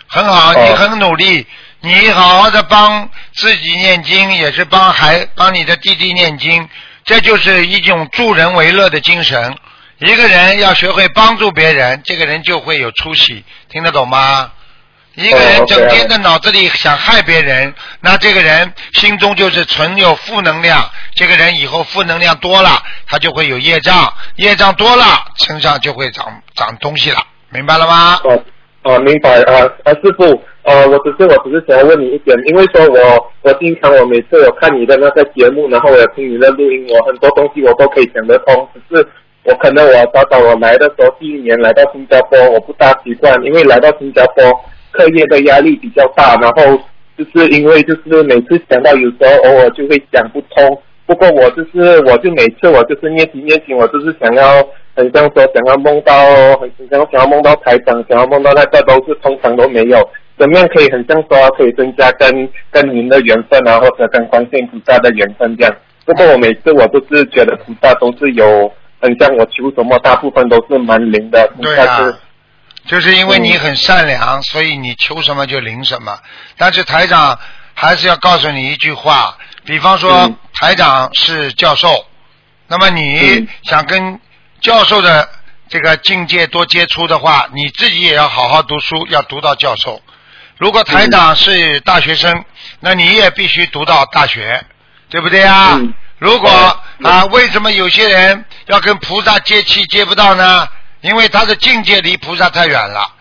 [0.06, 1.46] 很好，哦你很努力，
[1.80, 6.66] 你好好的帮自己念经，也是帮孩帮你的弟弟念经，
[7.04, 9.54] 这就是一种助人为乐的精神。
[9.98, 14.52] 一个人要学会帮助别人，这个人就会有出息，听得懂吗？
[15.18, 20.78] 一个人哦整天的脑子里想害别人，那这个人心中就是存有负能量。
[21.16, 22.70] 这个人以后负能量多了，
[23.04, 25.02] 他就会有业障，业障多了，
[25.44, 27.18] 身上就会长长东西了，
[27.50, 28.20] 明白了吗？
[28.22, 28.40] 哦
[28.84, 39.08] 哦，明白啊啊，师傅，呃，我只是我只是想要问你一点，因为说我我经常我每次我看你的那个节目，然后我有听你的录音，我很多东西我都可以讲得通，只是
[39.42, 44.44] 我可能我早早我来的时候第一年来到新加坡，我不大习惯，因为来到新加坡
[44.98, 46.76] 课业的压力比较大，然后
[47.16, 50.76] 就是因为就是每次想到有时候偶尔就会想不通。
[51.06, 54.44] 不过我就是，我就每次我就是念经念经，我就是想要，
[54.94, 56.12] 很像说想要梦到，
[56.58, 59.96] 很像想要梦到台长，想要梦到那个都是通常都没有。
[60.36, 65.74] 怎么样可以很像说可以增加跟跟您的缘分啊，或者跟观世音菩萨的缘分这样。
[66.04, 72.14] 不过我每次我都是觉得菩萨都是有，很像我求什么大部分都是蛮灵的，菩对萨是，
[72.88, 76.18] 就是因为你很善良，所以你求什么就灵什么。
[76.56, 77.38] 但是台长
[77.74, 82.04] 还是要告诉你一句话，比方说、嗯台长是教授，
[82.66, 84.18] 那么你嗯想跟
[84.60, 85.28] 教授的
[85.68, 90.02] 这个境界多接触的话，你自己也要好好读书，要读到教授。
[90.56, 92.44] 如果台长是大学生，
[92.80, 94.64] 那你也必须读到大学，
[95.08, 95.74] 对不对啊？
[95.74, 96.50] 嗯如果
[96.98, 100.68] 嗯啊，为什么有些人要跟菩萨接气接不到呢？
[101.00, 103.14] 因为他的境界离菩萨太远了。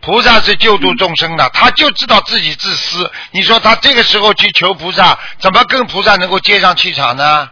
[0.00, 3.08] 菩萨是救度众生的，他就知道自己自私。
[3.30, 7.48] 你说他这个时候去求菩萨，怎么跟菩萨能够接上气场呢？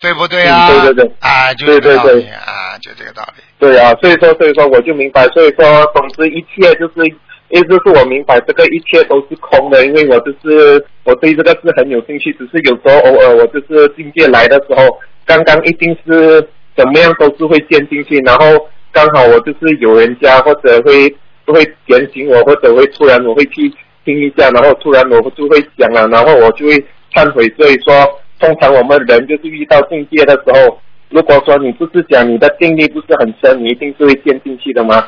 [0.00, 0.66] 对不对啊？
[0.68, 3.42] 嗯对对对啊，就这个道理对对对啊，就这个道理。
[3.60, 7.06] 对啊，所以说，所以说我就明白，所以说，总之一切就是，
[7.50, 16.42] 意思是我明白这个一切都是空的，因为我就是我对这个是很有兴趣，只是有时候偶尔我就是境界来的时候，刚刚一定是
[16.76, 21.08] 怎么样都是会陷进去，然后刚好我就是有人家或者会
[21.46, 23.72] 会点醒我，或者会突然我会去
[24.04, 30.78] 听一下，然后突然我就会讲了，然后我就会忏悔，所以说，通常我们人就是遇到境界的时候。
[31.14, 35.04] 如果说你不是讲你的定力不是很深，你一定是会陷进去的吗？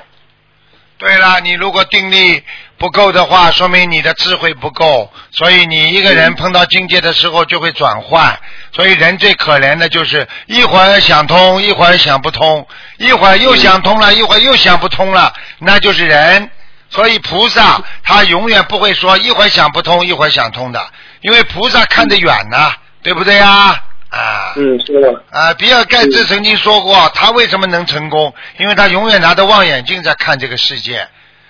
[0.97, 2.43] 对了，你如果定力
[2.79, 8.39] 不够的话，说明你的智慧不够，所以你一个人碰到境界的时候就会转换。
[8.73, 12.67] 所以人最可怜的就是一会儿想通，一会儿想不通，
[12.99, 16.51] 一会儿又想通了，一会儿又想不通了，那就是人。
[16.91, 20.87] 所以菩萨他永远不会说一会儿想不通，一会儿想通的，
[21.23, 23.83] 因为菩萨看得远呐、对不对呀？
[24.15, 24.53] 啊。
[24.57, 25.23] 嗯，是的。
[25.31, 28.33] 啊，比尔盖茨曾经说过，他为什么能成功？
[28.59, 31.07] 因为他永远拿着望远镜在看这个世界。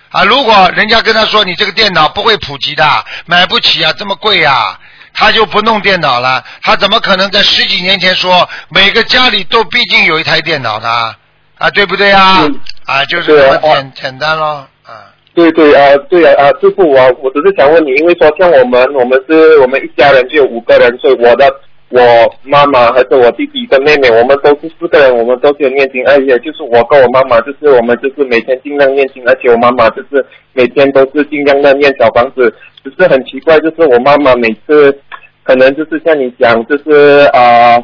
[0.09, 2.83] 啊，如果人家跟他说你这个电脑不会普及的，
[3.25, 4.79] 买不起啊，这么贵啊，
[5.13, 6.43] 他就不弄电脑了。
[6.61, 11.15] 他怎么可能在十几年前说每个家里都毕竟有一台电脑呢？
[11.57, 12.43] 啊，对不对啊？
[12.43, 14.67] 嗯啊，就是对啊这么简简单咯。
[14.83, 21.49] 啊，对对啊，对啊啊，师傅我我只是想问你，因为说像我们我们是我们一家人就有五个人，所以我的
[21.89, 21.99] 我
[22.43, 34.97] 妈妈还是我弟弟跟妹妹，我们都是四个人，我们都是有念经，而且就是我跟我妈妈，就是我们就是每天尽量念经，而且我妈妈就是每天都是尽量的念小房子，只是很奇怪，就是我妈妈每次
[35.43, 37.77] 可能就是像你讲，就是啊。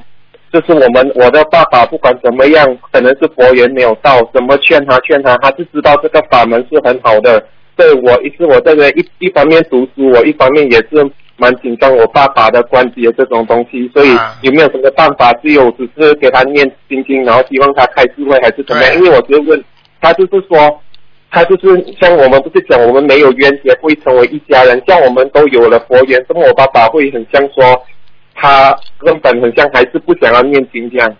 [0.53, 7.41] 就是我们我的爸爸不管怎么样，可能是佛缘没有到，怎么劝他劝他，他就知道这个法门是很好的，
[7.77, 11.09] 对我一是我这个一一方面读书，我一方面也是
[11.41, 15.33] 蛮紧张我爸爸的关节这种东西，所以啊有没有什么办法？
[15.41, 18.93] 只有只是给他念心经，然后希望他开智慧，还是怎么样？
[18.95, 19.61] 因为我就问
[19.99, 20.81] 他，就是说。
[21.33, 27.85] 他就是像我们不是讲我们没有冤结会成为一家人，像我们都有了佛缘，那么我爸爸会很像说
[28.35, 31.15] 他根本很像还是不想要念经这样。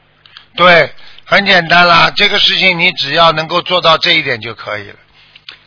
[0.57, 0.89] 对，
[1.23, 4.95] 很简单啦，这个事情你只要能够做到这一点就可以了。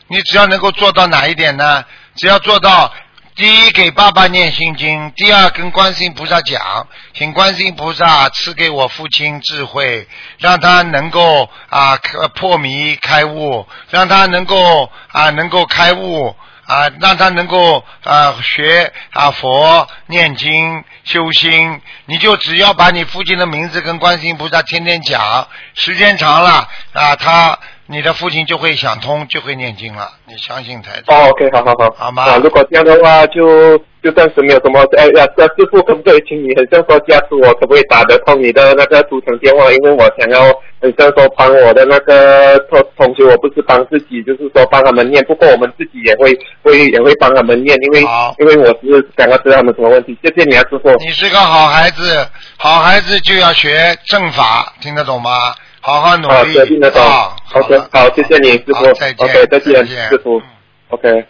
[0.09, 1.83] 你只要能够做到哪一点呢？
[2.13, 2.93] 只要做到
[3.35, 11.97] 第一给爸爸念心经，第二跟观世音菩萨讲，请观世音菩萨赐给我父亲智慧，让他能够啊
[12.35, 16.35] 破迷开悟，让他能够啊能够开悟。
[16.67, 30.09] 啊，让他能够啊学啊佛念经修心，你就只要把你父亲的名字跟观世音菩萨天天讲，时间长了啊，他你的父亲就会想通，就会念经了。
[30.25, 31.15] 你相信台长。
[31.15, 34.81] 哦，OK，好好好，好吗啊，如果这样的话，就就暂时没有什么。
[34.97, 39.71] 哎呀，这师傅可不可以请你很像说加持我，可不可以打得通你的那个图腾电话？
[39.71, 45.23] 因为我想要很像说帮我的那个同同学，我不是帮自己，就是说帮他们念。
[45.25, 48.01] 不过我们自己也会 会也会帮他们念，因为
[48.39, 50.17] 因为我是想要知道他们什么问题。
[50.23, 50.89] 谢谢你啊，师傅。
[50.95, 55.53] 你是个好孩子，好孩子就要学正法，听得懂吗？
[55.85, 56.99] 好好努啊，力对，听得懂。
[56.99, 58.91] 啊好 OK，好，谢谢你，师傅。
[58.93, 60.43] 再见 OK，再见，师傅嗯。
[60.89, 61.25] OK。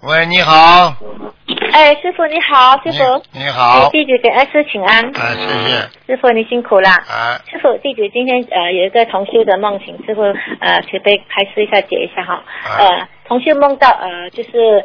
[0.00, 0.94] 喂，你好，
[1.72, 5.04] 哎，师傅你好，师傅，你你好，弟子给二师请安。
[5.04, 6.88] 啊，谢谢，师傅你辛苦了。
[6.88, 12.42] 啊，师傅，弟子今天呃有一个同修的梦，请师傅呃慈悲开示一下解一下哈。
[12.64, 14.84] 啊呃，同修梦到呃就是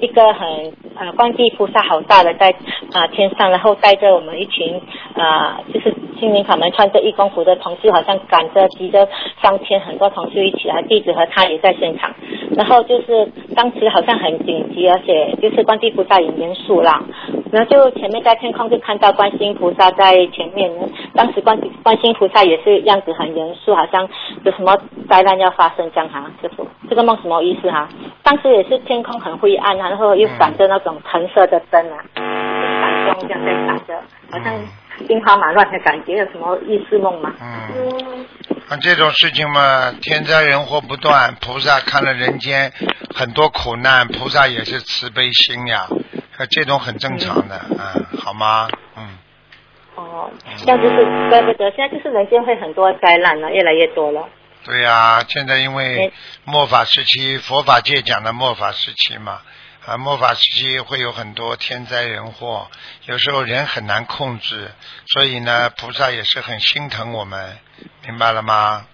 [0.00, 2.54] 一个很呃观地菩萨好大的在
[2.92, 4.80] 啊、天上，然后带着我们一群
[5.16, 9.08] 啊、就是心灵法门穿着义工服的同修，好像赶着急着
[9.42, 12.14] 上天，很多同修一起来，弟子和他也在现场。
[12.56, 17.02] 然后就是当时好像很紧急，而且就是观地菩萨很严肃啦。
[17.50, 20.70] 然后就前面在天空就看到观世菩萨在前面，
[21.14, 24.08] 当时观观世菩萨也是样子很严肃，好像
[24.44, 24.76] 有什么
[25.08, 27.88] 灾难要发生这样哈，师傅，这个梦什么意思哈？
[28.22, 34.54] 当时也是天空很灰暗啊，然后又闪着那种橙色的灯啊，就是闪光这样在闪着，好像
[35.08, 37.32] 兵荒马乱的感觉，有什么意思梦吗？
[37.40, 38.26] 嗯，
[38.68, 42.72] 啊这种事情嘛，天灾人祸不断，菩萨看了人间
[43.14, 45.88] 很多苦难，菩萨也是慈悲心呀，
[46.38, 48.68] 呃这种很正常的，嗯，好吗？
[48.96, 49.18] 嗯，
[49.96, 54.28] 哦，这样就是怪不得现在就是人间会很多灾难了，越来越多了。
[54.64, 56.12] 对呀、现在因为哎
[56.44, 59.42] 末法时期，佛法界讲的末法时期嘛，
[59.84, 62.70] 啊，末法时期会有很多天灾人祸，
[63.04, 64.72] 有时候人很难控制，
[65.06, 67.58] 所以呢，菩萨也是很心疼我们，
[68.06, 68.86] 明白了吗？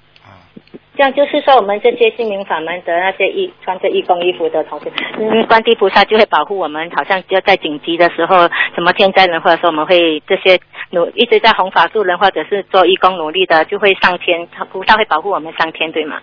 [1.01, 10.61] 这样就是说，我们这些心灵法门的那些义穿着义工衣服的同学，嗯，观地菩萨就会保护我们，好像就在紧急的时候，什么天灾人祸的时候，我们会这些
[10.91, 16.19] 努一直在弘法度人，或者是做义工努力的，就会上天，菩萨会保护我们上天，对吗？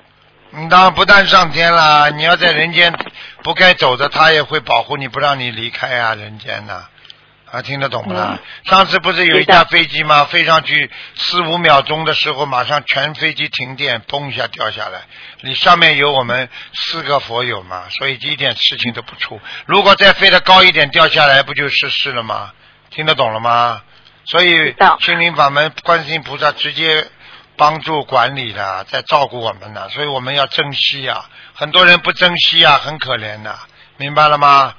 [0.52, 2.94] 你当然不但上天啦，你要在人间
[3.42, 6.84] 不该走的，他也会保护你，不让你离开啊，人间呐、
[7.64, 8.40] 听得懂不啦？
[8.66, 10.26] 上次不是有一架飞机吗？
[10.26, 15.02] 飞上去四五秒钟的时候，马上全飞机停电，嘣一下掉下来。
[15.42, 19.40] 你上面有我们四个佛友嘛，所以一点事情都不出。
[19.66, 22.52] 如果再飞得高一点掉下来，不就失事了吗？
[22.90, 23.82] 听得懂了吗？
[24.26, 27.08] 所以道心灵法门，观世音菩萨直接
[27.56, 31.30] 帮助管理的，在照顾我们呢，所以我们要珍惜啊。
[31.54, 33.58] 很多人不珍惜啊，很可怜的，
[33.96, 34.76] 明白了吗？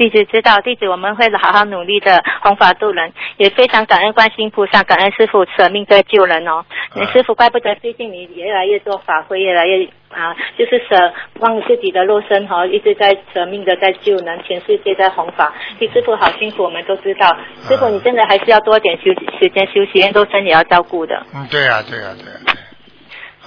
[0.00, 6.64] 弟子知道，弟子我们会好好努力的弘法度人，也非常感恩观世音菩萨，感恩师傅舍命在救人哦。
[6.96, 15.52] 嗯师傅，怪不得最近你越来越多法会，越来越啊，就是舍忘自己的肉身哈、一直在舍命的在救人，全世界在弘法。
[15.78, 17.36] 替师傅好辛苦，我们都知道。
[17.68, 21.22] 师傅，你真的还是要多点休息时间休息，肉身也要照顾的。
[21.34, 22.54] 嗯，对呀、对呀、对呀、对。
[22.54, 22.69] 师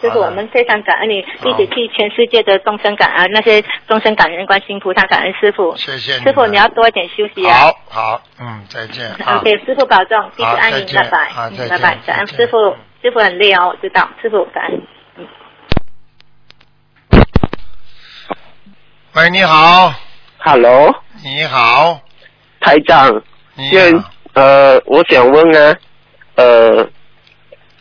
[0.10, 0.26] 傅，好的。
[0.28, 5.76] 我们非常感恩你，一起替全世界的众生感恩，那些众生感恩观世音菩萨，感恩师傅。
[5.76, 6.14] 谢谢。
[6.20, 7.58] 师傅，你要多一点休息啊。
[7.58, 9.10] 好好，嗯，再见。
[9.26, 9.38] 啊。
[9.38, 11.32] OK，师傅保重，弟子安宁，拜拜，
[11.70, 14.82] 拜拜，感恩师傅，师傅很累哦，我知道，师傅感恩。
[19.16, 19.94] 喂，你好
[20.40, 20.92] ，Hello，
[21.24, 22.02] 你好，
[22.60, 23.22] 台长，
[23.54, 25.78] 你现好呃，我想问啊，
[26.34, 26.90] 呃，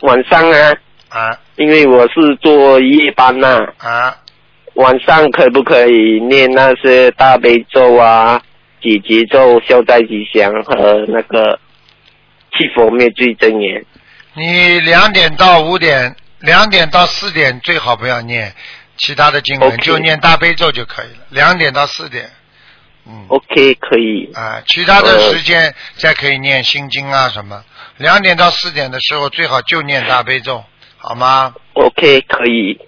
[0.01, 0.77] 晚上啊，
[1.09, 4.17] 啊因为我是做夜班呐、啊，
[4.73, 8.41] 晚上可不可以念那些大悲咒啊、
[8.81, 11.59] 几节咒、消灾吉祥和那个
[12.51, 13.85] 七佛灭罪真言？
[14.33, 18.51] 你两点到五点，两点到四点最好不要念
[18.97, 21.25] 其他的经文就念大悲咒就可以了。
[21.29, 22.31] 两点到四点，
[23.07, 24.31] 嗯，OK，可以。
[24.33, 27.63] 啊，其他的呃时间再可以念心经啊什么。
[27.97, 30.63] 两点到四点的时候最好就念大悲咒，
[31.05, 32.79] 好吗？OK，可以。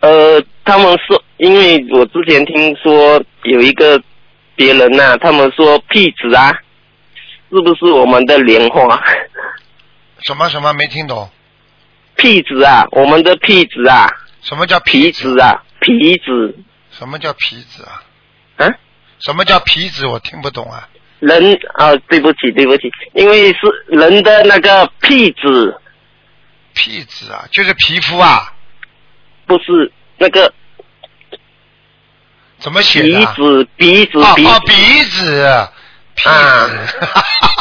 [0.00, 4.02] 呃，他们说，因为我之前听说有一个
[4.56, 6.50] 别人呐、他们说屁子啊，
[7.50, 8.98] 是不是我们的莲花？
[10.22, 11.28] 什么什么没听懂？
[12.16, 14.08] 屁子啊，我们的屁子啊，
[14.40, 15.34] 什么叫皮子？
[15.34, 16.56] 子啊，皮子
[16.90, 18.02] 什么叫皮子啊？
[18.56, 18.66] 啊，
[19.18, 20.06] 什么叫皮子？
[20.06, 20.88] 我听不懂啊。
[21.18, 23.58] 人啊，对不起，对不起，因为是
[23.88, 25.78] 人的那个屁子，
[26.74, 28.52] 皮子啊，就是皮肤啊？
[29.46, 30.52] 不是那个
[32.58, 33.34] 怎么写的啊？
[33.36, 35.68] 鼻子，鼻子，鼻子鼻子，
[36.14, 36.78] 皮啊子。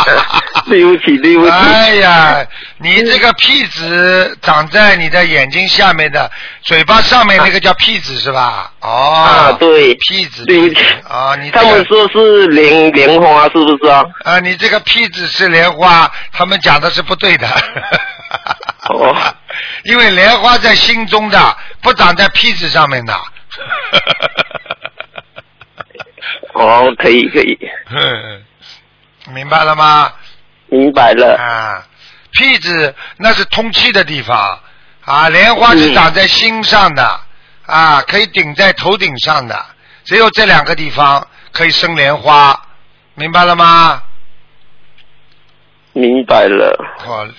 [0.69, 1.51] 对不起，对不起。
[1.51, 2.45] 哎呀，
[2.77, 6.29] 你这个屁子长在你的眼睛下面的，
[6.61, 8.71] 嘴巴上面那个叫屁子是吧？
[8.81, 14.03] 哦，啊，对，屁子，对不起啊，你这他们说是莲莲花，是不是啊？
[14.25, 17.47] 啊，你这个屁子是莲花，他们讲的是不对的。
[18.87, 19.15] 哦，
[19.83, 23.13] 因为莲花在心中的，不长在屁子上面的。
[26.53, 27.57] 哦，可以可以，
[27.89, 28.43] 嗯，
[29.33, 30.11] 明白了吗？
[30.67, 31.35] 明白了。
[31.37, 31.83] 啊，
[32.31, 34.59] 屁子那是通气的地方
[35.05, 37.19] 啊，莲花是嗯长在心上的、
[37.65, 39.65] 啊，可以顶在头顶上的，
[40.05, 42.59] 只有这两个地方可以生莲花，
[43.15, 44.03] 明白了吗？
[45.93, 46.75] 明白了。
[46.99, 47.33] 好了，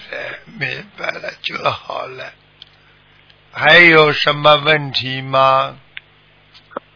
[0.59, 2.25] 明白了就好了。
[3.53, 5.77] 还有什么问题吗？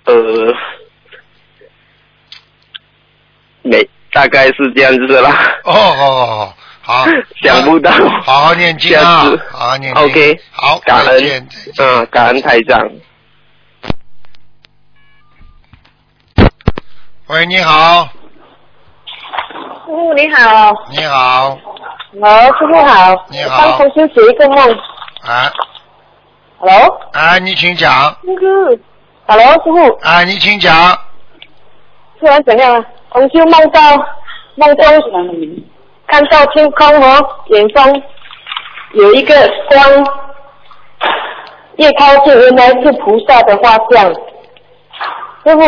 [0.05, 0.15] 呃，
[3.63, 5.31] 没，大概是这样子啦。
[5.65, 7.07] 哦哦哦，好，
[7.43, 7.91] 想不到。
[8.23, 10.05] 好好念经啊好好念经。
[10.05, 11.49] OK，好，感恩。
[11.79, 12.89] 嗯，感恩台长。
[17.27, 18.11] 喂，你好，师
[19.95, 21.59] 傅你好，你好，
[22.21, 23.59] 哦，师傅好，你好。
[23.61, 24.71] 帮同学写一个梦。
[25.27, 25.53] 啊
[26.59, 28.79] ，Hello，啊，你请讲，师傅
[29.27, 30.75] ，Hello，师傅，啊，你请讲，
[32.21, 32.85] 突然怎样啊？
[33.13, 33.81] 同修梦到
[34.57, 34.85] 梦中
[36.09, 38.03] 看到天空和远方
[38.93, 39.35] 有一个
[39.69, 39.81] 光，
[41.77, 44.13] 越靠近原来是菩萨的画像，
[45.45, 45.61] 师傅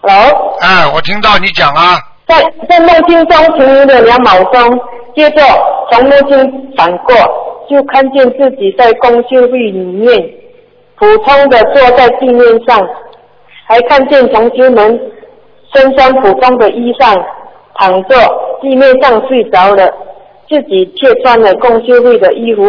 [0.00, 0.56] ，Hello。
[0.60, 2.36] 啊，我听到你讲啊，在
[2.68, 4.80] 在梦境中停留了两秒钟，
[5.14, 5.42] 接着
[5.90, 7.14] 从梦境反过，
[7.68, 10.30] 就看见自己在公修会里面，
[10.96, 12.80] 普通的坐在地面上，
[13.66, 15.00] 还看见同学们
[15.74, 17.22] 身穿普通的衣裳，
[17.74, 18.16] 躺着
[18.62, 19.92] 地面上睡着了，
[20.48, 22.62] 自己却穿了公修会的衣服，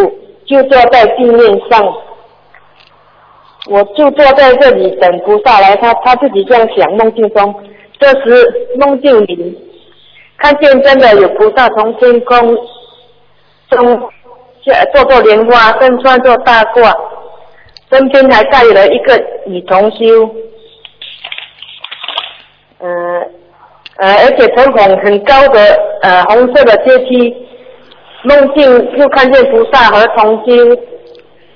[0.45, 1.93] 就坐在地面上。
[3.69, 7.55] 我就坐在这里等菩萨来，他他自己这样想，梦境中。
[8.03, 9.57] 这时梦境里
[10.37, 12.53] 看见真的有菩萨从天空
[13.69, 14.11] 中
[14.65, 16.93] 下坐坐莲花，身穿着大褂，
[17.89, 20.29] 身边还带了一个女同修，
[22.79, 22.89] 呃
[23.99, 25.61] 呃，而且从很很高的
[26.01, 27.33] 呃红色的阶梯，
[28.23, 30.77] 梦境又看见菩萨和同修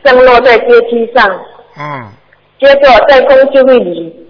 [0.02, 1.30] 降落在阶梯上，
[1.78, 2.08] 嗯，
[2.58, 4.27] 接着在公修会里。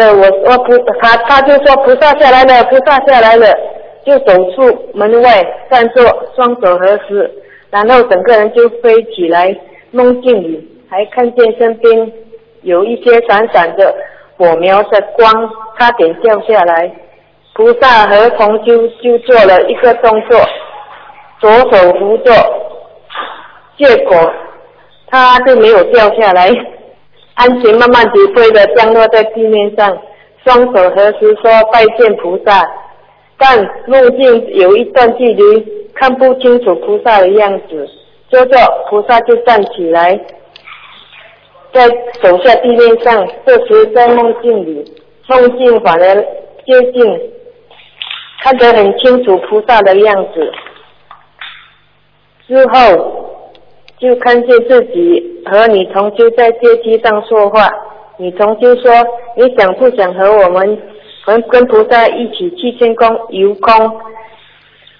[0.00, 3.54] 对，我说菩他他就说菩萨下来了，菩萨下来了，
[4.02, 6.02] 就走出门外站坐，
[6.34, 7.30] 双手合十，
[7.68, 9.54] 然后整个人就飞起来。
[9.90, 12.12] 梦境里还看见身边
[12.62, 13.94] 有一些闪闪的
[14.38, 16.90] 火苗的光，差点掉下来。
[17.52, 20.40] 菩萨和同修就做了一个动作，
[21.40, 22.32] 左手扶着，
[23.76, 24.32] 结果
[25.10, 26.48] 他就没有掉下来。
[27.40, 29.96] 安全慢慢地飞的降落在地面上，
[30.44, 32.62] 双手合十说拜见菩萨，
[33.38, 37.88] 但路径有一段距离，看不清楚菩萨的样子。
[38.30, 38.58] 接着
[38.90, 40.20] 菩萨就站起来，
[41.72, 41.88] 在
[42.22, 43.26] 走下地面上。
[43.46, 44.84] 这时在梦境里，
[45.26, 46.14] 梦境反而
[46.66, 47.32] 接近，
[48.42, 50.52] 看得很清楚菩萨的样子。
[52.46, 53.39] 之后
[54.00, 57.68] 就看见自己和女同修在阶梯上说话。
[58.16, 58.90] 女同修说
[59.36, 60.78] ：“你想不想和我们，
[61.26, 64.00] 跟跟菩萨一起去天空游空，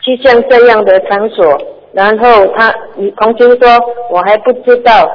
[0.02, 1.44] 去像这样的场所？”
[1.92, 3.68] 然后他女同修说
[4.10, 5.10] ：“我还不知道，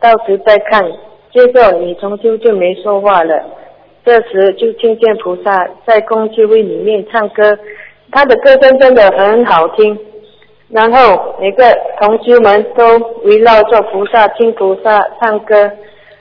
[0.00, 0.84] 到时再看。”
[1.32, 3.40] 接着女同修就没说话了。
[4.04, 7.58] 这时就听见菩萨在公修会里面唱歌，
[8.10, 9.98] 他的歌声真的很好听。
[10.70, 11.64] 然后每个
[12.00, 15.70] 同修们都围绕着菩萨听菩萨唱歌，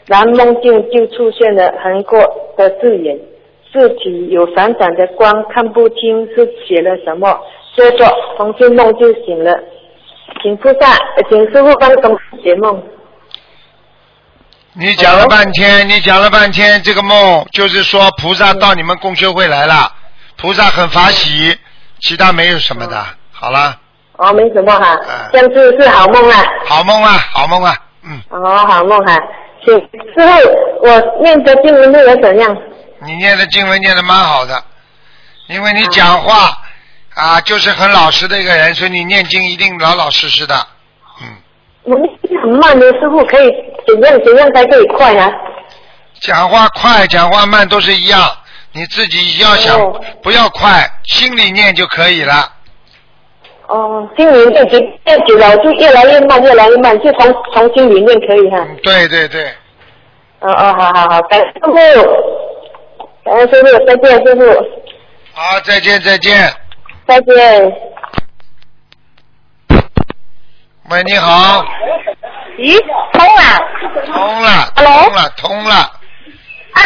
[0.06, 2.20] 然梦境就出现了横过
[2.58, 3.20] 的字眼，
[3.74, 7.38] 字体有闪闪的光，看不清是写了什么。
[7.76, 9.54] 接着同修梦就醒了，
[10.42, 10.98] 请菩萨，
[11.30, 12.82] 请师傅帮同修解梦。
[14.80, 19.92] 你讲了半天，你讲了半天，这个梦就是说菩萨到你们共修会来了，
[20.38, 21.58] 菩萨很法喜，
[22.00, 23.04] 其他没有什么的。
[23.32, 23.76] 好了，
[24.18, 24.98] 哦，没什么哈，
[25.32, 26.44] 这样子是好梦啊。
[26.66, 29.18] 好梦啊，好梦啊，嗯，哦，好梦哈，
[29.64, 32.58] 请师傅，我念的经文念的怎样？
[33.06, 34.62] 你念的经文念的蛮好的，
[35.48, 36.58] 因为你讲话
[37.14, 40.56] 啊就是很老实的一个人，所以你念经一定老老实实的。
[41.22, 41.28] 嗯
[41.84, 43.50] 我念经很慢的，师傅可以
[43.88, 45.32] 怎样怎样才可以快啊？
[46.20, 48.20] 讲话快，讲话慢都是一样，
[48.72, 49.80] 你自己要想、
[50.24, 52.52] 不要快，心里念就可以了。
[53.68, 58.66] 哦，心里念久念久了就越来越慢，越来越慢，就从从心里念可以哈。
[58.82, 59.44] 对对对，
[60.40, 61.70] 哦哦，好好好，感谢师傅，
[63.26, 64.42] 感谢师傅，再见师傅，
[65.34, 66.54] 好，再见再见。
[67.06, 67.74] 再见。
[70.90, 71.66] 喂，你好，
[72.58, 73.42] 咦，通了。
[74.06, 75.04] 通了，Hello？
[75.04, 76.80] 通了，通了，啊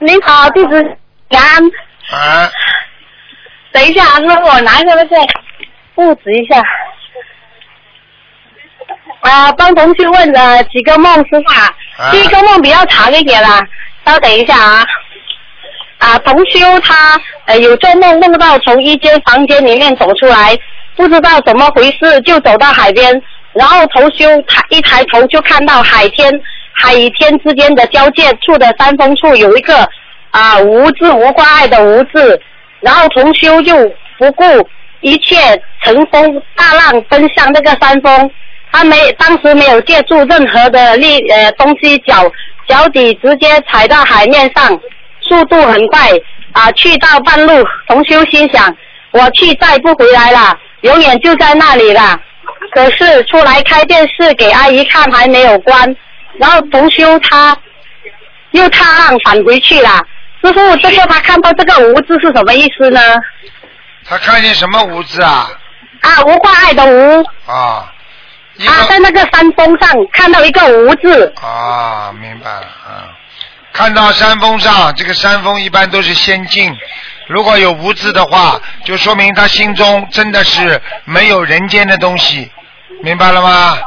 [0.00, 0.82] 您好，弟子
[1.28, 1.72] 感恩。
[2.10, 2.50] 啊，
[3.72, 5.16] 等一下，师傅，我拿一下那个
[5.94, 6.62] 布置一下。
[9.20, 11.70] 啊，帮同学问了几个梦，是吧
[12.10, 13.60] 第一个梦比较长一点啦，
[14.04, 14.84] 稍等一下啊。
[15.98, 20.58] 啊，同修他呃有做梦，梦到从一间房间里面走出来，
[20.96, 23.22] 不知道怎么回事就走到海边，
[23.52, 26.28] 然后同修他一抬头就看到海天
[26.72, 29.88] 海与天之间的交界处的山峰处有一个
[30.32, 32.40] 啊无字无挂碍的无字，
[32.80, 33.76] 然后同修就
[34.18, 34.44] 不顾
[35.02, 35.36] 一切
[35.82, 38.30] 乘风大浪奔向那个山峰，
[38.70, 42.30] 他没当时没有借助任何的力呃东西脚
[42.66, 44.80] 脚底直接踩到海面上，
[45.20, 46.08] 速度很快
[46.52, 48.74] 啊，去到半路，同修心想
[49.10, 52.18] 我去再不回来了，永远就在那里了。
[52.70, 55.96] 可是出来开电视给阿姨看还没有关，
[56.38, 57.56] 然后同修他
[58.52, 59.90] 又踏浪返回去了。
[60.44, 63.00] 师傅，这个他看到这个无字是什么意思呢？
[64.08, 65.50] 他看见什么无字啊？
[66.00, 67.92] 啊，无挂碍的无啊，
[68.66, 71.32] 啊，在那个山峰上看到一个无字。
[71.40, 73.08] 啊，明白了，啊，
[73.72, 76.76] 看到山峰上，这个山峰一般都是仙境，
[77.28, 82.50] 如果有无字的话，就说明他心中真的是没有人间的东西，
[83.02, 83.78] 明白了吗？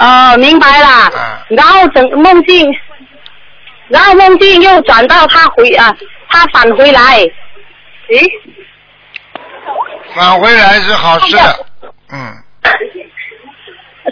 [0.00, 1.10] 哦，明白啦。
[1.50, 2.66] 然后整梦境，
[3.88, 5.94] 然后梦境又转到他回啊，
[6.28, 7.18] 他返回来。
[8.08, 8.20] 诶，
[10.14, 11.36] 返回来是好事，
[12.12, 12.34] 嗯，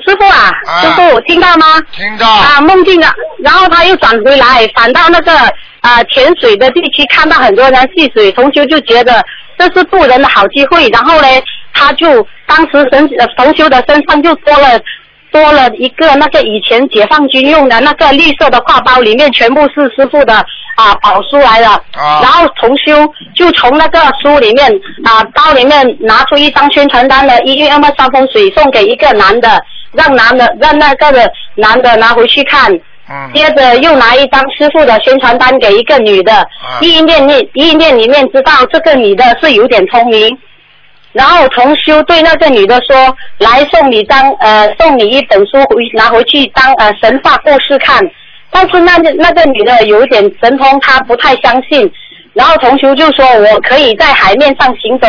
[0.05, 0.50] 师傅啊，
[0.80, 1.66] 师傅听到吗？
[1.92, 2.28] 听到。
[2.28, 5.32] 啊，梦境啊，然后他又转回来，返到那个
[5.80, 9.24] 啊潜水的地区，看到很多人戏水，同修就觉得
[9.59, 11.28] 这是渡人的好机会，然后呢，
[11.72, 14.80] 他就当时神呃同修的身上就多了。
[15.30, 20.44] 多了一个那个以前解放军用的那个绿色的挎包，里面全部是师傅的
[20.76, 21.70] 啊宝书来了。
[21.92, 22.92] 啊然后重修
[23.34, 24.70] 就从那个书里面
[25.04, 29.60] 啊包里面拿出一张宣传单的，一月二三风水送给一个男的，
[29.92, 32.72] 让男的让那个的男的拿回去看。
[33.10, 36.46] 嗯接着又拿一张师傅的宣传单给一个女的，
[36.80, 40.38] 意念里意念里面知道这个女的是有点聪明，
[41.10, 48.00] 然后同修对那个女的说：“来送你张呃送你一本书回拿回去当呃神话故事看。”
[48.53, 51.90] 但是那那个女的有点神通，她不太相信。
[52.34, 55.09] 然后同修就说：“我可以在海面上行走。”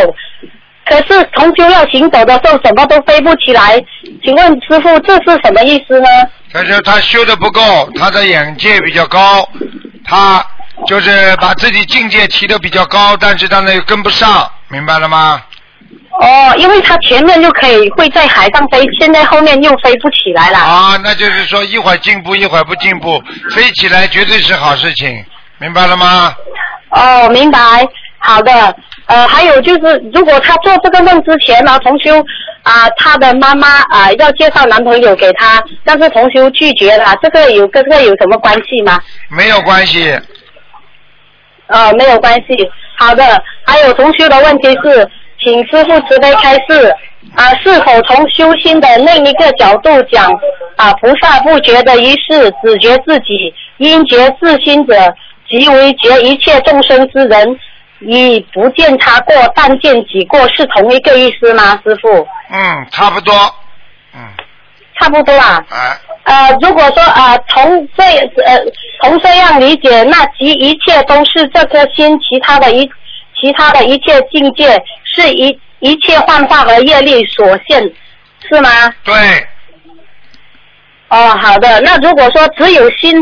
[0.86, 3.82] 可是同修要行走的时候，什么都飞不起来。
[4.24, 6.08] 请问师傅，这是什么意思呢？
[6.52, 9.48] 他说他修的不够，他的眼界比较高，
[10.04, 10.46] 他
[10.86, 15.41] 就是把自己境界提得比较高，但是他呢又跟不上，明白了吗？
[16.20, 20.60] 哦，因为他前面就可以会在海上飞，现在后面又飞不起来了。
[20.60, 23.22] 啊，那就是说一会儿进步，一会儿不进步，
[23.52, 25.26] 飞起来绝对是好事情，
[25.58, 26.34] 明白了吗？
[26.89, 27.60] 哦，明白。
[28.26, 28.74] 好的，
[29.08, 32.24] 呃，还有就是，如果他做这个梦之前呢，同修
[32.62, 38.98] 啊、他的妈妈啊、要介绍男朋友给他，但是同修拒绝了，这个有跟这个有什么关系吗？
[39.28, 40.18] 没有关系，
[41.68, 42.72] 呃，没有关系。
[42.98, 45.06] 好的，还有同修的问题是，
[45.44, 46.96] 请师傅慈悲开示
[47.36, 50.32] 啊、是否从修心的另一个角度讲
[50.76, 54.96] 啊、菩萨不觉的一事，只觉自己，因觉自心者，
[55.50, 57.60] 即为觉一切众生之人。
[58.06, 62.10] 以不见他过，但见己过是同一个意思吗，师傅？
[62.52, 63.34] 嗯，差不多。
[64.14, 64.20] 嗯
[65.00, 65.64] 差不多啊。
[65.70, 65.98] 啊。
[66.24, 68.04] 呃，如果说呃从这
[68.44, 68.60] 呃
[69.02, 72.86] 从这样理解，那即一切都是这颗心，其他的一
[73.39, 74.78] 其他的一切境界
[75.16, 77.82] 是一一切幻化和业力所限，
[78.49, 78.70] 是吗？
[79.03, 79.14] 对。
[81.09, 81.80] 哦，好的。
[81.82, 83.16] 那如果说只有心，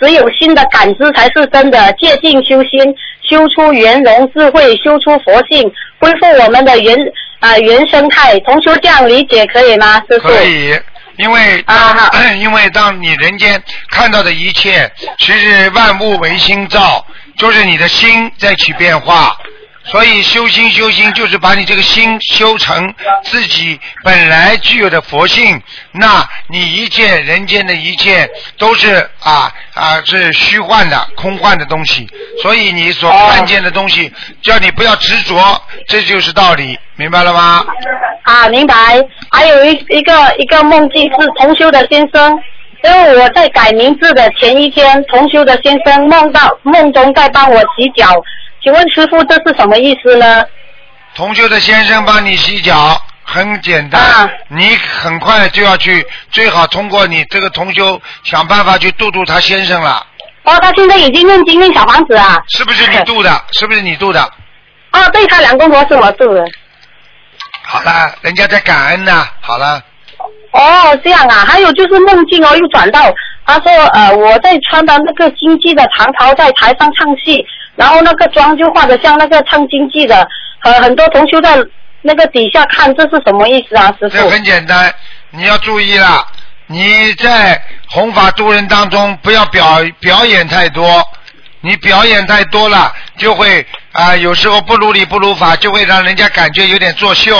[0.00, 2.80] 只有心的感知才是真的，借境修心，
[3.28, 6.96] 修出圆融智慧，修出佛性，恢复我们的原
[7.40, 8.38] 啊、原生态。
[8.40, 10.28] 同修这样理解可以吗，师傅？
[10.28, 10.78] 可以，
[11.18, 11.96] 因为当、
[12.40, 17.04] 因为当你人间看到的一切，其实万物唯心造，
[17.36, 19.36] 就是你的心在起变化。
[19.90, 25.62] 所以修心修心就是把你这个心修成自己本来具有的佛性，
[25.92, 28.28] 那你一切人间的一切
[28.58, 32.06] 都是啊啊是虚幻的、空幻的东西，
[32.42, 34.12] 所以你所看见的东西，
[34.42, 37.64] 叫你不要执着，这就是道理，明白了吗？
[38.22, 38.74] 啊，明白。
[39.30, 42.36] 还有一一个一个梦境是同修的先生，
[42.82, 48.12] 因为我在改名字的前一天，同修的先生梦到梦中在帮我洗脚，
[48.66, 50.44] 请问师傅这是什么意思呢？
[51.14, 60.04] 同修的先生帮你洗脚，很简单，你很快就要去，最好通过你这个同修想办法去度度他先生了，
[60.42, 62.42] 哦，他现在已经念经念小房子啊。
[62.48, 63.40] 是不是你度的？
[63.52, 64.20] 是不是你度的？
[64.90, 66.44] 哦，对他两公婆是我度的。
[67.62, 69.28] 好了，人家在感恩呢。
[69.40, 69.80] 好了，
[70.50, 73.14] 哦，这样啊，还有就是梦境哦，又转到
[73.46, 77.46] 他说呃我在穿的那个京剧的长袍在台上唱戏，
[77.76, 80.26] 然后那个妆就画的像那个唱京剧的，
[80.62, 81.56] 呃很多同学在
[82.02, 84.16] 那个底下看，这是什么意思啊，师傅？
[84.16, 84.92] 这很简单，
[85.30, 86.26] 你要注意了，
[86.66, 91.04] 你在弘法度人当中不要表表演太多，
[91.60, 97.36] 你表演太多了，就会啊、有时候不如理不如法，就会让人家感觉有点作秀。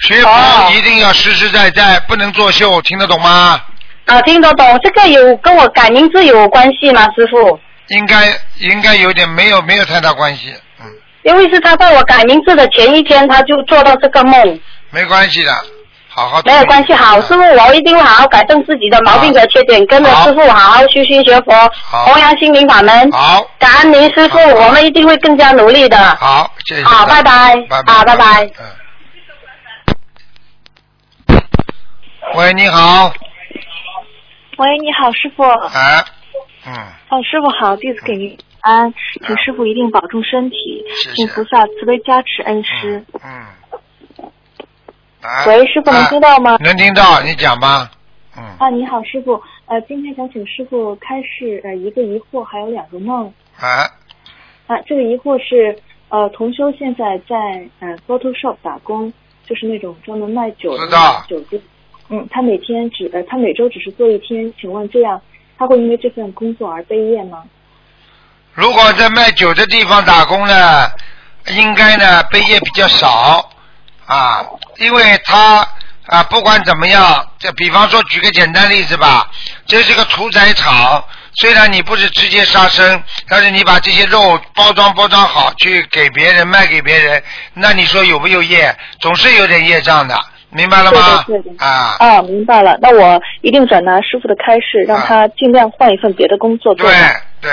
[0.00, 3.60] 学佛一定要实实在在，不能作秀，听得懂吗？
[4.06, 7.58] 啊，听得懂，这个有跟我改名字有关系吗，师傅？
[7.88, 8.28] 应该
[8.58, 10.86] 应该有点没有没有太大关系，嗯
[11.22, 14.60] 因为是他在我改名字的前一天，他就做到这个梦，
[14.90, 15.52] 没关系的，
[16.08, 16.42] 好好。
[16.44, 16.92] 没有关系。
[16.92, 21.52] 好，师傅，我一定会好好改正自己的毛病和缺点，跟着师傅好好修心学佛，
[21.90, 23.10] 弘扬心灵法门。
[23.10, 25.96] 好，感恩您师傅，我们一定会更加努力的。
[26.16, 26.84] 好，谢谢。
[26.84, 27.56] 好，拜拜。
[27.70, 28.50] 拜拜好，拜拜。
[32.34, 33.10] 喂，你好，
[34.58, 35.42] 喂，你好，师傅。
[35.42, 36.04] 哎，
[36.66, 36.74] 嗯，
[37.10, 38.92] 哦，师傅好，弟子给您安，
[39.26, 40.84] 请师傅一定保重身体，
[41.14, 43.04] 请菩萨慈悲加持恩师。
[43.22, 43.46] 嗯。
[45.20, 46.56] 哎喂，师傅能听到吗？
[46.60, 47.90] 能听到，你讲吧。
[48.58, 49.40] 啊，你好，师傅。
[49.66, 53.32] 呃，今天想请师傅开示呃一个疑惑，还有两个梦。
[53.58, 53.88] 啊，
[54.66, 59.12] 啊，这个疑惑是呃，同修现在在呃 Photoshop 打工，
[59.46, 60.88] 就是那种专门卖酒的
[61.28, 61.62] 酒店。
[62.10, 65.22] 嗯，他每天只呃，他每周只是做一天，请问这样
[65.58, 67.42] 他会因为这份工作而背业吗？
[68.52, 70.90] 如果在卖酒的地方打工呢，
[71.48, 73.50] 应该呢背业比较少
[74.06, 74.44] 啊，
[74.78, 75.66] 因为他
[76.06, 79.28] 啊不管怎么样，这比方说举个简单例子吧，
[79.66, 81.02] 这是个屠宰场，
[81.34, 87.22] 虽然你不是直接杀生，但是你把这些肉包装包装好去给别人卖给别人，
[87.54, 88.76] 那你说有没有业？
[89.00, 90.16] 总是有点业障的，
[90.54, 90.98] 明白了吗？
[91.58, 92.78] 啊，哦，明白了。
[92.80, 96.88] 那我一定转达师傅的开示，让他尽量换一份别的工作做。
[96.88, 96.96] 对
[97.42, 97.50] 对，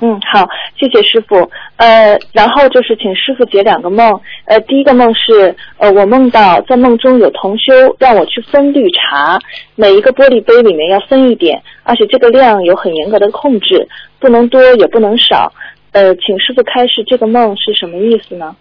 [0.00, 0.48] 嗯，好，
[0.80, 1.50] 谢谢师傅。
[1.76, 4.18] 呃，然后就是请师傅解两个梦。
[4.46, 9.38] 呃，第一个梦是，呃，我梦到在梦中有同修让我去分绿茶，
[9.76, 13.86] 每一个玻璃杯里面要分一点，而且这个量有很严格的控制，
[14.18, 15.52] 不能多也不能少。
[15.92, 18.56] 呃，请师傅开示这个梦是什么意思呢？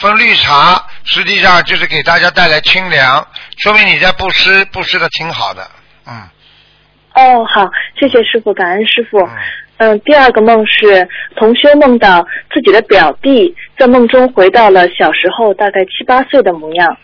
[0.00, 3.26] 分绿茶实际上就是给大家带来清凉，
[3.58, 5.62] 说明你在布施，布施的挺好的。
[6.06, 6.22] 嗯，
[7.14, 9.28] 哦，好，谢谢师傅，感恩师傅。
[9.76, 16.96] 嗯，第二个梦是同修梦到自己的表弟在梦中回到了小时候大概七八岁的模样，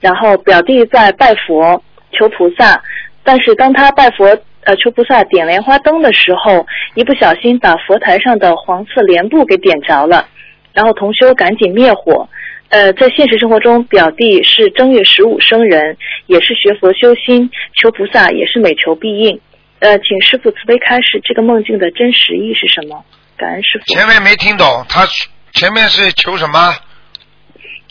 [0.00, 1.82] 然后表弟在拜佛
[2.12, 2.80] 求菩萨，
[3.24, 4.26] 但是当他拜佛
[4.62, 10.28] 呃求菩萨点莲花灯的时候，一不小心把佛台上的黄色莲布给点着了，
[10.72, 12.28] 然后同修赶紧灭火。
[12.74, 15.96] 呃，在现实生活中，表弟是正月十五生人，
[16.26, 17.48] 也是学佛修心，
[17.80, 19.40] 求菩萨也是每求必应。
[19.78, 23.04] 呃，请师傅慈悲开示，这个梦境的真实意是什么？
[23.36, 23.94] 感恩师傅。
[23.94, 25.06] 前面没听懂，他
[25.52, 26.74] 前面是求什么？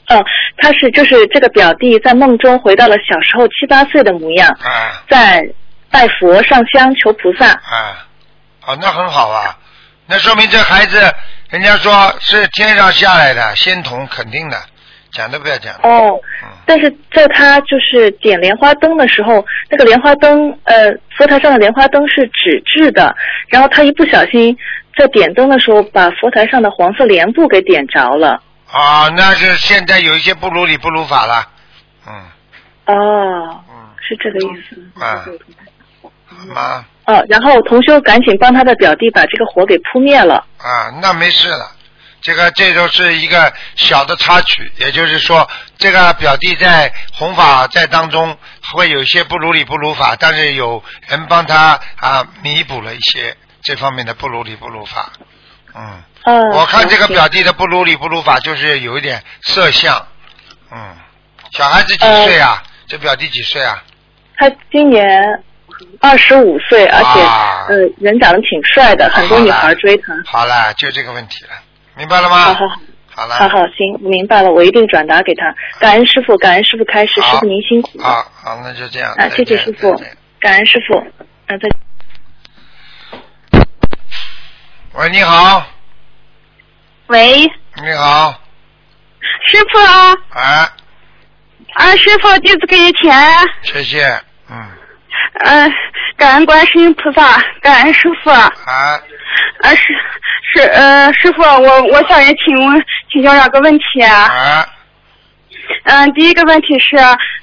[0.08, 0.22] 嗯，
[0.58, 5.42] 他是就是这个表弟在梦中回到了小时候七八岁的模样，啊在
[5.90, 7.52] 拜佛上香求菩萨。
[7.52, 8.06] 啊，
[8.68, 9.58] 哦，那很好啊，
[10.08, 11.00] 那说明这孩子
[11.52, 14.58] 人家说是天上下来的仙童，肯定的，
[15.14, 15.74] 讲都不要讲。
[15.84, 16.20] 哦，
[16.66, 23.16] 但是在他就是点莲花灯的时候，那个莲花灯，呃，佛台上的莲花灯是纸质的，
[23.48, 24.58] 然后他一不小心
[24.98, 28.42] 在点灯的时候，把佛台上的黄色帘布给点着了。
[28.72, 31.48] 啊，那是现在有一些不如理不如法了，
[32.08, 33.62] 嗯，哦，
[34.02, 34.82] 是这个意思。
[35.00, 35.24] 啊，
[36.26, 36.86] 好吗？
[37.06, 40.36] 哦，然后同修赶紧帮他的表弟把这个火给扑灭了。
[40.58, 41.73] 啊，那没事了。
[42.24, 45.48] 这个这就是一个小的插曲，也就是说，
[45.78, 48.38] 这个表弟在弘法在当中
[48.72, 55.12] 会有一些不如理不如法，但是有人帮他啊弥补了一些这方面的不如理不如法。
[55.76, 60.08] 嗯，嗯，我看这个表弟的不如理不如法，就是有一点色相。
[60.72, 60.96] 嗯，
[61.52, 62.64] 小孩子几岁啊？
[62.88, 63.84] 这表弟几岁啊？
[64.38, 65.06] 他今年
[66.00, 70.14] 二十五岁，而且、啊呃人长得挺帅的，很多女孩追他。
[70.26, 71.52] 好了，就这个问题了，
[71.98, 72.38] 明白了吗？
[72.38, 72.68] 好好
[73.16, 73.36] 好了。
[73.36, 75.54] 好好，行，明白了，我一定转达给他。
[75.80, 78.04] 感恩师傅，感恩师傅开始，师傅您辛苦了。
[78.04, 79.14] 好好，那就这样。
[79.14, 79.94] 啊，谢谢师傅，
[80.40, 80.98] 感恩师傅。
[81.48, 81.70] 啊，再
[84.96, 85.66] 喂，你好，
[87.08, 87.40] 喂，
[87.82, 88.40] 你好，
[89.48, 90.70] 师傅啊，哎，
[91.74, 93.12] 啊，师傅，弟子给你钱，
[93.64, 94.06] 谢谢，
[94.50, 94.70] 嗯，
[95.46, 95.72] 嗯、
[96.18, 98.30] 感恩观世音菩萨，感恩师傅。
[98.30, 98.52] 啊，
[99.62, 99.94] 啊，是
[100.54, 104.28] 是呃，师傅，我我想也请问请教两个问题啊。
[104.28, 104.66] 啊。
[105.86, 106.98] 嗯、第一个问题是，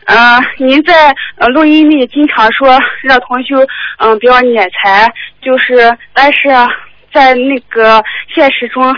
[0.04, 3.56] 呃，您在呃录音里经常说让同修
[3.96, 5.08] 嗯、不要敛财，
[5.40, 6.48] 就是但是
[7.12, 8.02] 在那个
[8.34, 8.94] 现实中，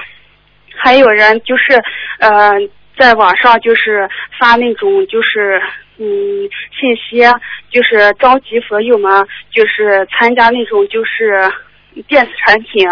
[0.76, 1.80] 还有人就是
[2.18, 2.50] 呃
[2.98, 4.08] 在网上就是
[4.38, 5.62] 发那种就是
[6.02, 7.22] 嗯信息，
[7.70, 11.48] 就是召集佛友们就是参加那种就是
[12.08, 12.88] 电子产品，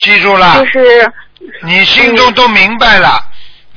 [0.00, 0.80] 记住了，就是
[1.62, 3.20] 你心中都明白了，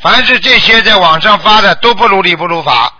[0.01, 2.91] 凡是这些在网上发的都不如理不如法，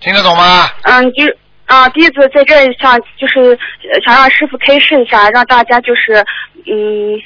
[0.00, 0.68] 听得懂吗？
[0.82, 1.24] 嗯，就
[1.66, 3.58] 啊，弟子在这里想就是
[3.92, 6.24] 呃想让师傅开示一下，让大家就是
[6.66, 7.20] 嗯，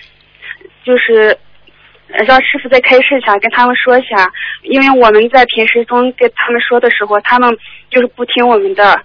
[0.85, 1.37] 就是呃
[2.09, 4.31] 让师傅再开示一下，跟他们说一下，
[4.63, 7.51] 因为我们在平时中跟他们说的时候，他们
[7.91, 9.01] 就是不听我们的，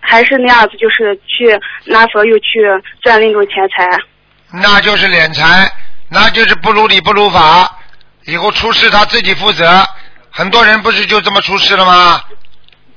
[0.00, 2.60] 还是那样子，就是去拿佛友去
[3.02, 3.88] 赚那种钱财。
[4.50, 5.70] 那就是敛财，
[6.08, 7.78] 那就是不如理不如法，
[8.26, 9.84] 以后出事他自己负责。
[10.30, 12.22] 很多人不是就这么出事了吗？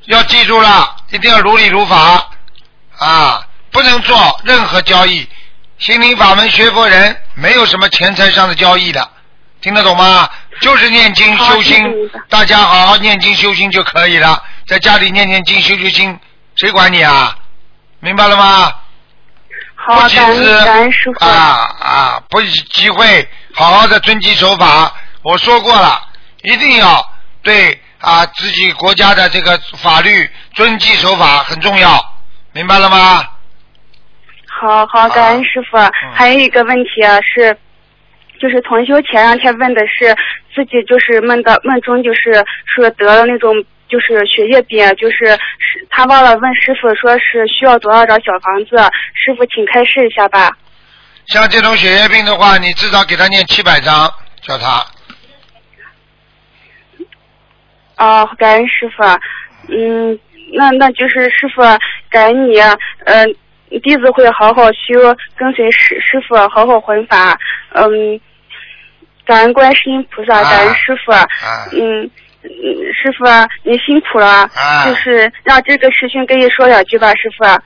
[0.06, 2.30] 要记住了，一定要如理如法
[3.00, 4.16] 啊，不能做
[4.46, 5.28] 任何交易。
[5.78, 9.10] 心灵法门学佛人没有什么钱财上的交易的，
[9.62, 10.28] 听得懂吗？
[10.59, 11.84] 就是念经修心，
[12.30, 16.20] 大家好好念经修心就可以了，在家里念念经修修心，
[16.55, 17.36] 谁管你啊？
[17.99, 18.74] 明白了吗？
[19.76, 21.26] 好不，集感资恩师傅。
[21.26, 24.91] 啊啊，不机会，好好的遵纪守法。
[25.22, 26.01] 我说过了，
[26.41, 27.07] 一定要
[27.43, 32.03] 对啊自己国家的这个法律遵纪守法很重要，
[32.53, 33.24] 明白了吗？
[34.47, 35.78] 好好，感恩师傅。
[36.16, 37.55] 还有一个问题啊，是，
[38.42, 40.16] 就是同修前两天问的是
[40.56, 43.54] 自己就是梦到梦中就是说得了那种
[43.88, 45.26] 就是血液病，就是
[45.60, 48.76] 是他忘了问师傅说是需要多少张小房子，
[49.14, 50.50] 师傅请开示一下吧。
[51.28, 54.10] 像这种血液病的话，你至少给他念七百张，
[54.42, 54.84] 叫他
[57.98, 59.04] 哦，感恩师傅。
[59.70, 60.20] 嗯，
[60.54, 61.62] 那那就是师傅
[62.10, 62.60] 感恩你，
[63.06, 63.26] 呃，
[63.84, 67.38] 弟子会好好修，跟随师师傅好好弘法。
[67.74, 68.20] 嗯，
[69.32, 71.14] 感恩观世音菩萨，感恩师傅。
[71.80, 72.10] 嗯。
[72.44, 72.50] 嗯，
[72.92, 73.24] 师傅，
[73.64, 77.46] 您辛苦了，啊就是让这个师兄跟你说两句吧，师傅。
[77.46, 77.62] 啊，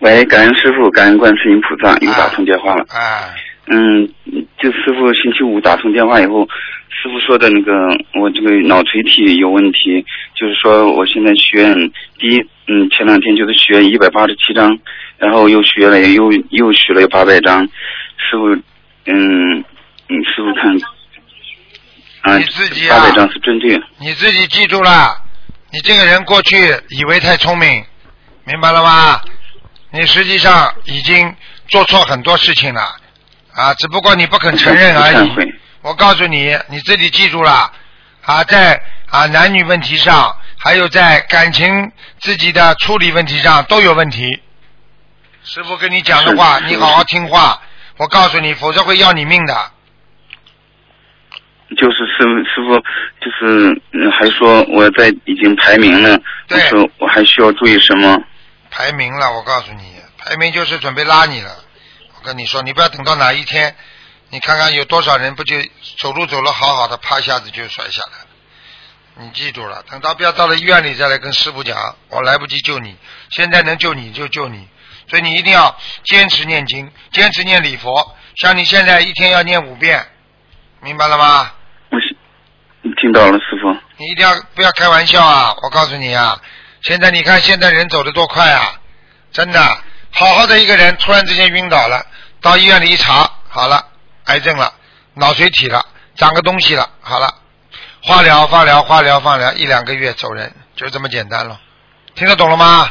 [0.00, 2.84] 喂，感恩师傅，感恩观世音菩萨，又打通电话了。
[2.88, 3.30] 啊，
[3.68, 4.12] 嗯，
[4.58, 6.48] 就师傅星期五打通电话以后，
[6.88, 7.72] 师傅说的那个
[8.20, 11.72] 我这个脑垂体有问题，就是说我现在许愿
[12.18, 14.76] 第一，嗯，前两天就是许愿一百八十七张，
[15.24, 18.54] 然后又学了又又学了八百张，师傅，
[19.06, 19.64] 嗯
[20.08, 25.16] 嗯，师傅看，啊，你自己啊八百张是针对，你自己记住了，
[25.70, 26.56] 你这个人过去
[26.90, 27.82] 以为太聪明，
[28.44, 29.18] 明白了吗？
[29.92, 31.34] 你实际上已经
[31.68, 32.82] 做错很多事情了。
[33.54, 35.30] 啊，只不过你不肯承认而已。
[35.80, 37.72] 我告诉你，你自己记住了。
[38.26, 44.38] 啊，在啊男女问题上，还有在感情自己的处理问题上都有问题。
[45.44, 47.60] 师傅跟你讲的话，你好好听话。
[47.98, 49.70] 我告诉你，否则会要你命的。
[51.76, 52.74] 就是师师傅
[53.20, 56.18] 就是嗯还说我在已经排名了，
[56.48, 58.18] 我说我还需要注意什么？
[58.70, 61.50] 排名了，我告诉你，排名就是准备拉你了。
[62.16, 63.76] 我跟你说，你不要等到哪一天，
[64.30, 65.56] 你看看有多少人不就
[65.98, 68.26] 走路走了好好的，啪一下子就摔下来了。
[69.20, 72.96] 你记住了，等到不要到了医院里再来跟师傅讲，我来不及救你，
[73.30, 74.68] 现在能救你就救你，
[75.08, 80.06] 所以你一定要坚持念经，坚持念礼佛，像你现在一天要念五遍，
[80.80, 81.52] 明白了吗？
[83.00, 83.70] 听到了，师傅。
[83.96, 85.54] 你一定要不要开玩笑啊！
[85.62, 86.38] 我告诉你啊，
[86.82, 88.74] 现在你看现在人走的多快啊，
[89.32, 89.60] 真的，
[90.10, 92.04] 好好的一个人突然之间晕倒了，
[92.40, 93.84] 到医院里一查，好了，
[94.26, 94.72] 癌症了，
[95.14, 95.84] 脑髓体了，
[96.14, 97.32] 长个东西了，好了，
[98.02, 101.60] 化疗、化疗、化疗、化疗，一两个月走人，就这么简单了，
[102.14, 102.88] 听得懂了吗？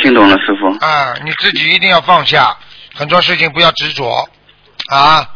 [0.00, 0.84] 听懂了，师傅。
[0.84, 2.56] 啊，你自己一定要放下，
[2.94, 4.28] 很多事情不要执着
[4.90, 5.28] 啊，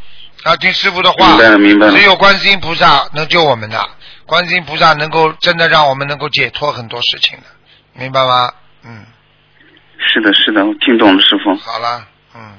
[0.44, 1.28] 要听师傅的话。
[1.28, 3.88] 明白了明白了只有观世音菩萨能救我们的，
[4.24, 7.44] 观世音菩萨能够真的让我们能够解脱很多事情的，
[7.92, 8.50] 明白吗？
[8.84, 9.04] 嗯，
[9.98, 11.54] 是的，是的，我听懂了，师傅。
[11.56, 12.58] 好了，嗯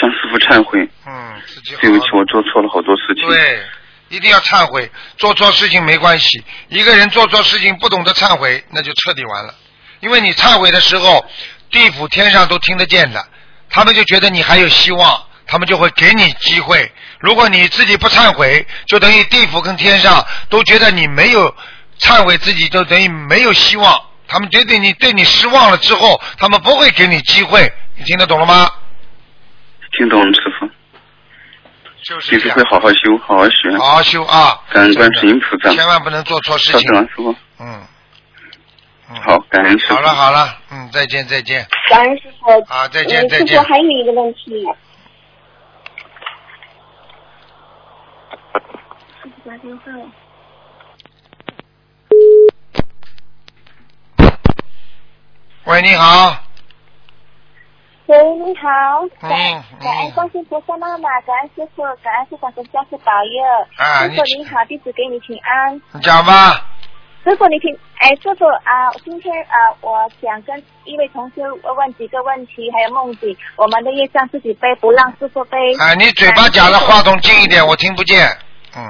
[0.00, 0.88] 向师傅忏悔。
[1.06, 3.28] 嗯，自己好对不起，我做错了好多事情。
[3.28, 3.62] 对，
[4.08, 9.54] 一定要忏悔，做错事情没关系，一个人做错事情不懂得忏悔，那就彻底完了。
[10.04, 11.24] 因为你忏悔的时候，
[11.70, 13.26] 地府天上都听得见的，
[13.70, 16.92] 他们就觉得你还有希望，他们就会给你机会。
[17.20, 21.56] 如果你自己不忏悔，就等于地府跟天上都觉得你没有
[21.98, 23.98] 忏悔自己，就等于没有希望。
[24.28, 27.72] 他们觉得你对你失望了之后，他们不会给你机会。
[27.96, 28.68] 你听得懂了吗？
[29.96, 30.68] 听懂了，师傅。
[32.02, 33.78] 就是弟子会好好修，好好学。
[33.78, 34.60] 好好修啊！
[34.70, 35.74] 感恩观世音菩萨。
[35.74, 37.34] 千万不能做错事情稍等啊，师傅。
[37.60, 37.82] 嗯，
[39.06, 39.94] 好，感恩师傅。
[39.94, 41.66] 好了好了，嗯，再见再见。
[41.90, 42.50] 感恩师傅。
[42.72, 44.64] 啊，再见嗯再见师傅还有一个问题。
[49.22, 50.06] 师傅打电话了。
[55.64, 56.36] 喂，你好，
[58.06, 58.68] 喂，你好。
[59.20, 63.42] 嗯感恩观世音菩萨妈妈，感恩师傅，感恩师傅的加持保佑。
[63.76, 65.80] 啊师傅你你好，弟子给你请安。
[65.92, 66.66] 你讲吧。
[67.24, 75.56] 师傅，你听，哎，师傅啊，今天啊，我想跟一位同学问几个问题，还有梦境，我们的业障自己背，不让师傅背。
[75.78, 78.28] 啊，你嘴巴讲的话筒近一点，我听不见。
[78.76, 78.84] 嗯，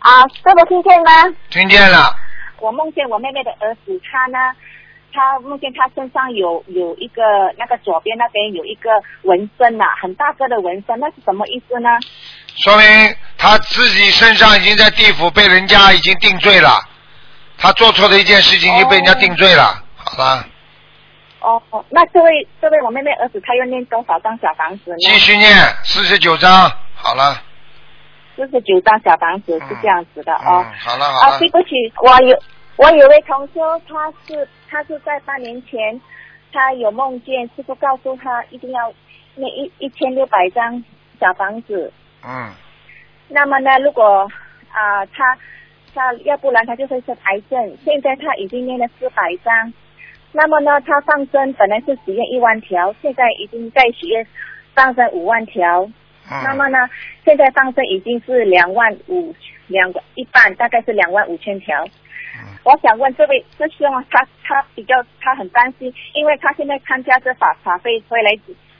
[0.00, 1.12] 啊，师傅听见吗？
[1.48, 2.12] 听见了。
[2.58, 4.38] 我梦见我妹妹的儿子，他呢，
[5.12, 7.22] 他梦见他身上有有一个
[7.56, 8.90] 那个左边那边有一个
[9.22, 11.88] 纹身呐、很大个的纹身，那是什么意思呢？
[12.56, 16.82] 说明他自己身上已经在地府被人家已经定罪了，
[17.62, 19.80] 他做错的一件事情就被人家定罪了。
[19.94, 20.44] 好了，
[21.40, 24.96] 哦，哦那这位这位我妹妹儿子，他要念多少张小房子呢？
[24.98, 25.48] 继续念
[25.84, 26.68] 四十九张。
[26.94, 27.40] 好了，
[28.34, 30.66] 四十九张小房子是这样子的哦。
[30.66, 31.68] 嗯，好了好了啊，对，不起，
[32.02, 32.36] 我有
[32.76, 36.00] 我有位同修，他是他是在半年前，
[36.52, 38.92] 他有梦见师傅告诉他一定要
[39.36, 40.82] 念一一千六百张
[41.20, 41.92] 小房子。
[42.24, 42.52] 嗯，
[43.28, 44.28] 那么呢，如果
[44.72, 45.36] 啊、他
[45.94, 49.72] 他要不然他就会是癌症，现在他已经念了四百张。
[50.32, 54.26] 那么呢，他放生本来是许愿一万条，现在已经在许愿
[54.74, 55.86] 放生五万条。
[56.44, 56.78] 那么呢，
[57.24, 59.34] 现在放生已经是两万五
[59.66, 61.84] 两个一半，大概是两万五千条。
[62.64, 68.30] 我想问这位师兄啊，他他比较他很担心，因为他现在参加这法法会回来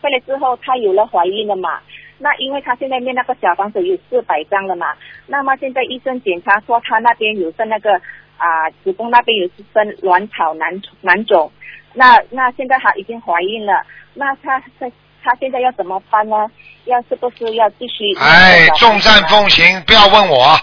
[0.01, 1.81] 回来之后，他有了怀孕了嘛。
[2.19, 4.95] 那因为他现在念那个小房子有四百张了嘛，
[5.27, 8.01] 那么现在医生检查说他那边有生那个
[8.39, 10.69] 啊、子宫那边有生卵巢囊
[11.03, 11.53] 囊肿，
[11.95, 14.91] 那那现在他已经怀孕了，那他他
[15.23, 16.51] 他现在要怎么办呢？
[16.87, 18.13] 要是不是要继续？
[18.19, 20.59] 哎，众善奉行，不要问我。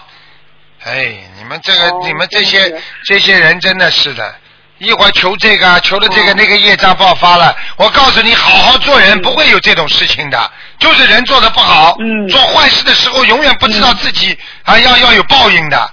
[0.84, 2.58] 哎，你们这个、你们这些
[3.04, 4.34] 这些人真的是的，
[4.80, 7.54] 一会儿求这个，求了这个、那个业障爆发了。
[7.76, 10.50] 我告诉你，好好做人，不会有这种事情的。
[10.78, 11.94] 就是人做的不好，
[12.30, 15.92] 做坏事的时候，永远不知道自己啊要要有报应的。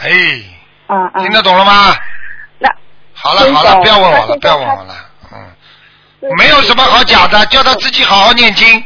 [0.00, 0.10] 哎，
[1.20, 1.96] 听得懂了吗？
[2.58, 2.68] 那
[3.14, 4.96] 好了好了，不要问我了，不要问我了。
[5.32, 5.54] 嗯，
[6.38, 8.84] 没有什么好讲的，叫他自己好好念经。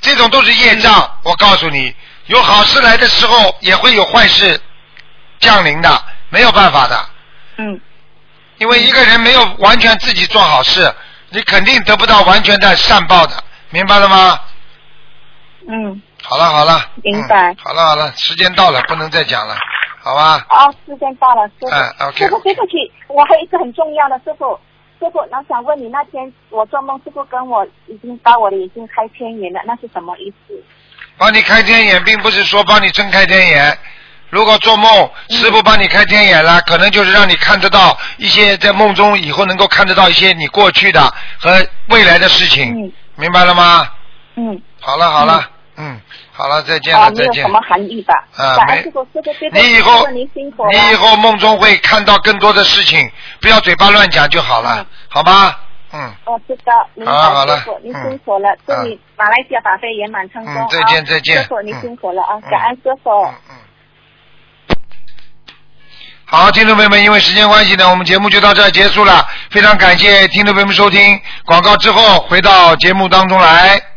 [0.00, 1.94] 这种都是业障，我告诉你，
[2.26, 4.58] 有好事来的时候，也会有坏事
[5.38, 7.06] 降临的，没有办法的。
[7.58, 7.78] 嗯。
[8.62, 10.88] 因为一个人没有完全自己做好事，
[11.30, 13.34] 你肯定得不到完全的善报的，
[13.70, 14.38] 明白了吗？
[15.68, 17.56] 嗯，好了好了，明白。
[17.58, 19.56] 好了好了，时间到了，不能再讲了，
[20.00, 20.46] 好吧？
[20.48, 21.70] 哦，时间到了，师傅。
[21.70, 22.74] 嗯，OK 师傅，对不起，
[23.08, 24.56] 我还有一个很重要的，师傅。
[25.00, 30.54] 师傅，那想问你，那天我做梦，师傅跟我已经把我的眼睛开天眼了，那是什么意思？
[31.18, 33.76] 帮你开天眼，并不是说帮你睁开天眼，
[34.32, 41.02] 如果做梦，师傅帮你开天眼了，可能就是让你看得到一些在梦中以后能够看得到一些你过去的
[41.38, 41.50] 和
[41.90, 43.86] 未来的事情，明白了吗？
[44.36, 44.58] 嗯。
[44.80, 46.00] 好了好了，嗯，
[46.32, 47.44] 好了，再见啊，了再见
[49.52, 50.06] 你以后。
[50.08, 50.26] 你
[50.90, 53.06] 以后梦中会看到更多的事情，
[53.38, 55.54] 不要嘴巴乱讲就好了，好吗？
[55.92, 63.10] 嗯，我知道，明白好了师傅，您嗯辛苦了，祝你马来西亚法会圆满成功再见再见师傅您嗯辛苦了啊，嗯感恩师傅。
[66.34, 69.28] 好，听众朋友们，因为时间关系呢，我们节目就到这儿结束了。
[69.50, 73.91] 非常感谢听众朋友们收听，广告之后回到节目当中来。